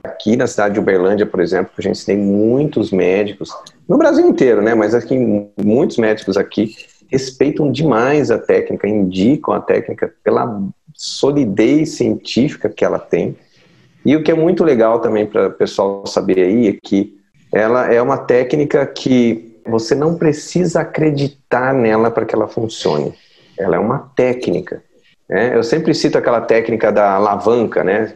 Aqui 0.02 0.36
na 0.36 0.46
cidade 0.46 0.74
de 0.74 0.80
Uberlândia, 0.80 1.26
por 1.26 1.40
exemplo, 1.40 1.72
a 1.76 1.82
gente 1.82 2.04
tem 2.04 2.16
muitos 2.16 2.90
médicos, 2.90 3.50
no 3.88 3.98
Brasil 3.98 4.26
inteiro, 4.26 4.62
né, 4.62 4.74
mas 4.74 4.94
aqui 4.94 5.18
muitos 5.62 5.98
médicos 5.98 6.36
aqui 6.36 6.74
respeitam 7.10 7.70
demais 7.70 8.30
a 8.30 8.38
técnica, 8.38 8.86
indicam 8.86 9.54
a 9.54 9.60
técnica 9.60 10.12
pela 10.22 10.62
solidez 10.94 11.90
científica 11.90 12.68
que 12.68 12.84
ela 12.84 12.98
tem. 12.98 13.36
E 14.04 14.14
o 14.16 14.22
que 14.22 14.30
é 14.30 14.34
muito 14.34 14.62
legal 14.62 15.00
também 15.00 15.26
para 15.26 15.48
o 15.48 15.52
pessoal 15.52 16.06
saber 16.06 16.40
aí 16.40 16.68
é 16.68 16.76
que 16.82 17.16
ela 17.52 17.92
é 17.92 18.00
uma 18.00 18.18
técnica 18.18 18.84
que 18.86 19.47
você 19.68 19.94
não 19.94 20.16
precisa 20.16 20.80
acreditar 20.80 21.72
nela 21.74 22.10
para 22.10 22.24
que 22.24 22.34
ela 22.34 22.48
funcione. 22.48 23.14
Ela 23.58 23.76
é 23.76 23.78
uma 23.78 24.10
técnica. 24.14 24.82
Né? 25.28 25.56
Eu 25.56 25.62
sempre 25.62 25.94
cito 25.94 26.16
aquela 26.16 26.40
técnica 26.40 26.90
da 26.90 27.12
alavanca, 27.12 27.84
né? 27.84 28.14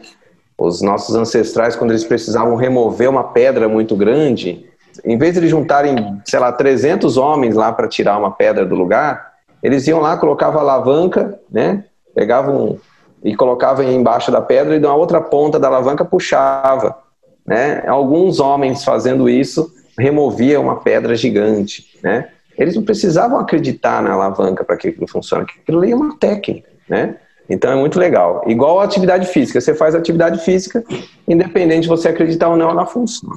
Os 0.57 0.81
nossos 0.81 1.15
ancestrais, 1.15 1.75
quando 1.75 1.91
eles 1.91 2.03
precisavam 2.03 2.55
remover 2.55 3.09
uma 3.09 3.23
pedra 3.23 3.67
muito 3.67 3.95
grande, 3.95 4.65
em 5.03 5.17
vez 5.17 5.33
de 5.33 5.39
eles 5.39 5.49
juntarem, 5.49 6.21
sei 6.25 6.39
lá, 6.39 6.51
300 6.51 7.17
homens 7.17 7.55
lá 7.55 7.71
para 7.71 7.87
tirar 7.87 8.17
uma 8.17 8.31
pedra 8.31 8.65
do 8.65 8.75
lugar, 8.75 9.33
eles 9.61 9.87
iam 9.87 9.99
lá, 9.99 10.17
colocavam 10.17 10.59
a 10.59 10.63
alavanca, 10.63 11.39
né? 11.49 11.85
pegavam 12.13 12.79
e 13.23 13.35
colocavam 13.35 13.83
embaixo 13.83 14.31
da 14.31 14.41
pedra 14.41 14.75
e 14.75 14.79
na 14.79 14.93
outra 14.93 15.21
ponta 15.21 15.59
da 15.59 15.67
alavanca 15.67 16.05
puxava. 16.05 16.97
Né? 17.45 17.83
Alguns 17.87 18.39
homens 18.39 18.83
fazendo 18.83 19.29
isso 19.29 19.71
removiam 19.97 20.63
uma 20.63 20.77
pedra 20.77 21.15
gigante. 21.15 21.97
Né? 22.01 22.29
Eles 22.57 22.75
não 22.75 22.83
precisavam 22.83 23.39
acreditar 23.39 24.01
na 24.01 24.13
alavanca 24.13 24.63
para 24.63 24.77
que 24.77 24.89
aquilo 24.89 25.07
funcione, 25.07 25.43
aquilo 25.43 25.79
ali 25.79 25.91
é 25.91 25.95
uma 25.95 26.17
técnica. 26.17 26.69
Né? 26.87 27.15
Então 27.49 27.71
é 27.71 27.75
muito 27.75 27.99
legal. 27.99 28.43
Igual 28.47 28.79
a 28.79 28.83
atividade 28.83 29.27
física, 29.27 29.59
você 29.59 29.73
faz 29.73 29.95
atividade 29.95 30.43
física, 30.43 30.83
independente 31.27 31.83
de 31.83 31.89
você 31.89 32.09
acreditar 32.09 32.49
ou 32.49 32.57
não, 32.57 32.69
ela 32.69 32.85
funciona. 32.85 33.35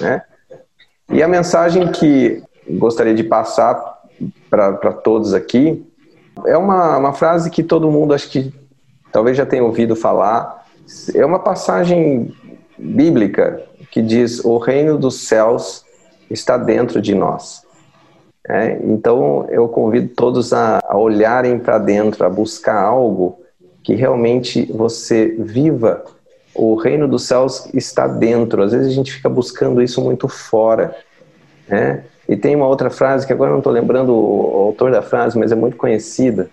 Né? 0.00 0.22
E 1.10 1.22
a 1.22 1.28
mensagem 1.28 1.90
que 1.92 2.42
gostaria 2.68 3.14
de 3.14 3.24
passar 3.24 4.02
para 4.50 4.92
todos 4.92 5.34
aqui 5.34 5.84
é 6.46 6.56
uma, 6.56 6.98
uma 6.98 7.12
frase 7.12 7.50
que 7.50 7.62
todo 7.62 7.90
mundo 7.90 8.14
acho 8.14 8.28
que 8.30 8.52
talvez 9.12 9.36
já 9.36 9.46
tenha 9.46 9.62
ouvido 9.62 9.94
falar. 9.94 10.66
É 11.14 11.24
uma 11.24 11.38
passagem 11.38 12.34
bíblica 12.78 13.62
que 13.90 14.02
diz: 14.02 14.44
O 14.44 14.58
reino 14.58 14.98
dos 14.98 15.26
céus 15.26 15.83
está 16.34 16.58
dentro 16.58 17.00
de 17.00 17.14
nós. 17.14 17.62
É, 18.46 18.78
então 18.84 19.46
eu 19.48 19.66
convido 19.68 20.08
todos 20.08 20.52
a, 20.52 20.78
a 20.84 20.98
olharem 20.98 21.58
para 21.58 21.78
dentro, 21.78 22.26
a 22.26 22.28
buscar 22.28 22.78
algo 22.78 23.38
que 23.82 23.94
realmente 23.94 24.70
você 24.70 25.34
viva. 25.38 26.04
O 26.54 26.74
reino 26.74 27.08
dos 27.08 27.26
céus 27.26 27.68
está 27.72 28.06
dentro. 28.06 28.62
Às 28.62 28.72
vezes 28.72 28.88
a 28.88 28.94
gente 28.94 29.12
fica 29.12 29.28
buscando 29.28 29.82
isso 29.82 30.00
muito 30.02 30.28
fora. 30.28 30.94
Né? 31.66 32.04
E 32.28 32.36
tem 32.36 32.54
uma 32.54 32.66
outra 32.66 32.90
frase 32.90 33.26
que 33.26 33.32
agora 33.32 33.50
não 33.50 33.58
estou 33.58 33.72
lembrando 33.72 34.14
o 34.14 34.66
autor 34.66 34.90
da 34.90 35.02
frase, 35.02 35.38
mas 35.38 35.50
é 35.50 35.54
muito 35.54 35.76
conhecida, 35.76 36.48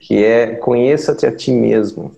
que 0.00 0.24
é 0.24 0.54
conheça-te 0.54 1.26
a 1.26 1.32
ti 1.34 1.52
mesmo. 1.52 2.12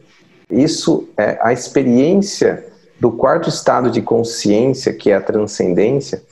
Isso 0.51 1.09
é 1.17 1.39
a 1.41 1.53
experiência 1.53 2.67
do 2.99 3.11
quarto 3.11 3.49
estado 3.49 3.91
de 3.91 4.03
consciência, 4.03 4.93
que 4.93 5.11
é 5.11 5.17
a 5.17 5.21
transcendência, 5.21 6.23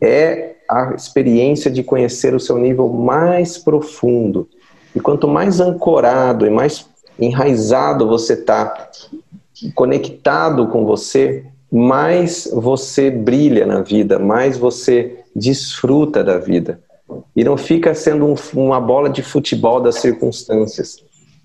é 0.00 0.56
a 0.68 0.94
experiência 0.94 1.70
de 1.70 1.82
conhecer 1.82 2.34
o 2.34 2.40
seu 2.40 2.58
nível 2.58 2.88
mais 2.88 3.56
profundo. 3.58 4.48
E 4.94 5.00
quanto 5.00 5.26
mais 5.26 5.60
ancorado 5.60 6.46
e 6.46 6.50
mais 6.50 6.86
enraizado 7.18 8.06
você 8.06 8.34
está, 8.34 8.90
conectado 9.74 10.68
com 10.68 10.84
você, 10.84 11.44
mais 11.70 12.48
você 12.52 13.10
brilha 13.10 13.66
na 13.66 13.80
vida, 13.80 14.18
mais 14.18 14.56
você 14.56 15.18
desfruta 15.34 16.22
da 16.22 16.38
vida 16.38 16.80
e 17.34 17.44
não 17.44 17.56
fica 17.56 17.94
sendo 17.94 18.26
um, 18.26 18.34
uma 18.54 18.80
bola 18.80 19.08
de 19.08 19.22
futebol 19.22 19.80
das 19.80 19.96
circunstâncias. 19.96 21.02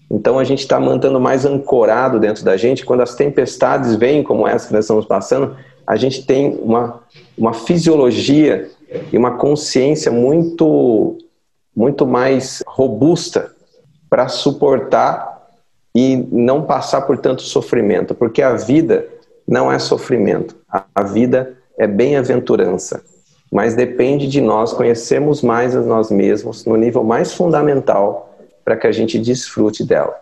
Então 0.10 0.38
a 0.38 0.44
gente 0.44 0.60
está 0.60 0.80
mantendo 0.80 1.20
mais 1.20 1.46
ancorado 1.46 2.20
dentro 2.20 2.44
da 2.44 2.58
gente. 2.58 2.86
Quando 2.86 3.02
as 3.02 3.16
tempestades 3.16 3.96
vêm, 3.96 4.24
como 4.24 4.48
essa 4.48 4.68
que 4.68 4.74
nós 4.74 4.86
estamos 4.86 5.06
passando, 5.06 5.56
a 5.86 5.96
gente 5.96 6.26
tem 6.26 6.58
uma, 6.62 7.02
uma 7.38 7.54
fisiologia 7.54 8.70
e 9.12 9.18
uma 9.18 9.38
consciência 9.38 10.12
muito, 10.12 11.18
muito 11.76 12.06
mais 12.06 12.64
robusta 12.66 13.52
para 14.10 14.28
suportar 14.28 15.48
e 15.96 16.16
não 16.32 16.64
passar 16.64 17.02
por 17.02 17.18
tanto 17.18 17.42
sofrimento, 17.42 18.16
porque 18.16 18.42
a 18.42 18.54
vida 18.54 19.08
não 19.48 19.72
é 19.72 19.78
sofrimento, 19.80 20.56
a 20.70 21.04
vida 21.04 21.58
é 21.78 21.86
bem-aventurança 21.86 23.04
mas 23.54 23.76
depende 23.76 24.28
de 24.28 24.42
nós 24.42 24.74
conhecermos 24.74 25.44
mais 25.44 25.76
a 25.76 25.82
nós 25.82 26.10
mesmos 26.10 26.66
no 26.66 26.76
nível 26.76 27.04
mais 27.04 27.36
fundamental 27.36 28.36
para 28.66 28.76
que 28.76 28.88
a 28.88 28.92
gente 28.92 29.20
desfrute 29.20 29.84
dela. 29.84 30.20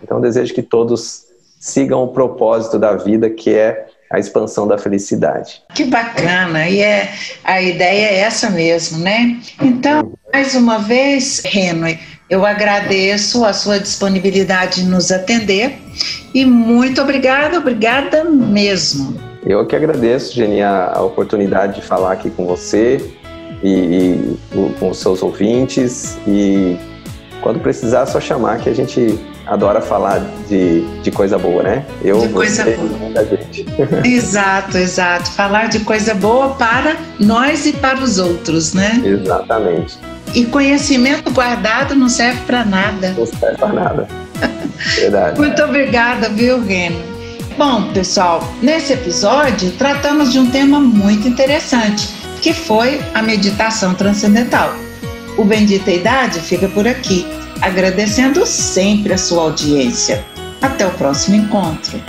Então, 0.00 0.20
desejo 0.20 0.54
que 0.54 0.62
todos 0.62 1.24
sigam 1.58 2.04
o 2.04 2.08
propósito 2.12 2.78
da 2.78 2.94
vida, 2.94 3.28
que 3.28 3.52
é 3.52 3.88
a 4.10 4.18
expansão 4.18 4.66
da 4.66 4.76
felicidade. 4.76 5.62
Que 5.74 5.84
bacana, 5.84 6.68
e 6.68 6.80
é, 6.80 7.12
a 7.44 7.62
ideia 7.62 8.06
é 8.06 8.18
essa 8.18 8.50
mesmo, 8.50 8.98
né? 8.98 9.38
Então, 9.62 10.12
mais 10.32 10.54
uma 10.54 10.78
vez, 10.78 11.42
Henry, 11.44 11.98
eu 12.28 12.44
agradeço 12.44 13.44
a 13.44 13.52
sua 13.52 13.78
disponibilidade 13.78 14.82
em 14.82 14.86
nos 14.86 15.12
atender 15.12 15.78
e 16.34 16.44
muito 16.44 17.00
obrigada, 17.00 17.58
obrigada 17.58 18.24
mesmo. 18.24 19.16
Eu 19.46 19.64
que 19.66 19.74
agradeço, 19.74 20.34
Geni, 20.34 20.60
a 20.62 21.00
oportunidade 21.00 21.76
de 21.76 21.82
falar 21.82 22.12
aqui 22.12 22.30
com 22.30 22.46
você 22.46 23.00
e, 23.62 23.72
e 23.72 24.38
com 24.78 24.90
os 24.90 24.98
seus 24.98 25.22
ouvintes 25.22 26.18
e 26.26 26.76
quando 27.40 27.58
precisar, 27.60 28.02
é 28.02 28.06
só 28.06 28.20
chamar 28.20 28.58
que 28.58 28.68
a 28.68 28.74
gente 28.74 29.18
adora 29.46 29.80
falar 29.80 30.20
de, 30.48 30.82
de 31.02 31.10
coisa 31.10 31.38
boa, 31.38 31.62
né? 31.62 31.84
Eu, 32.02 32.20
de 32.20 32.28
coisa 32.28 32.64
boa. 32.64 32.98
muita 32.98 33.24
gente. 33.26 33.66
Exato, 34.04 34.78
exato. 34.78 35.30
Falar 35.32 35.68
de 35.68 35.80
coisa 35.80 36.14
boa 36.14 36.50
para 36.50 36.96
nós 37.18 37.66
e 37.66 37.72
para 37.72 37.98
os 37.98 38.18
outros, 38.18 38.74
né? 38.74 39.00
Exatamente. 39.04 39.98
E 40.34 40.44
conhecimento 40.46 41.30
guardado 41.32 41.94
não 41.94 42.08
serve 42.08 42.40
para 42.46 42.64
nada. 42.64 43.14
Não 43.16 43.26
serve 43.26 43.56
para 43.56 43.72
nada. 43.72 44.08
Verdade. 44.96 45.38
Muito 45.38 45.62
obrigada, 45.62 46.28
viu, 46.28 46.62
Reno? 46.64 47.10
Bom, 47.58 47.92
pessoal, 47.92 48.42
nesse 48.62 48.92
episódio 48.92 49.72
tratamos 49.72 50.32
de 50.32 50.38
um 50.38 50.50
tema 50.50 50.80
muito 50.80 51.28
interessante, 51.28 52.08
que 52.40 52.54
foi 52.54 53.00
a 53.12 53.20
meditação 53.20 53.92
transcendental. 53.92 54.74
O 55.36 55.44
Bendita 55.44 55.90
Idade 55.90 56.40
fica 56.40 56.68
por 56.68 56.86
aqui, 56.88 57.26
agradecendo 57.60 58.46
sempre 58.46 59.12
a 59.12 59.18
sua 59.18 59.42
audiência. 59.42 60.24
Até 60.60 60.86
o 60.86 60.90
próximo 60.90 61.36
encontro. 61.36 62.00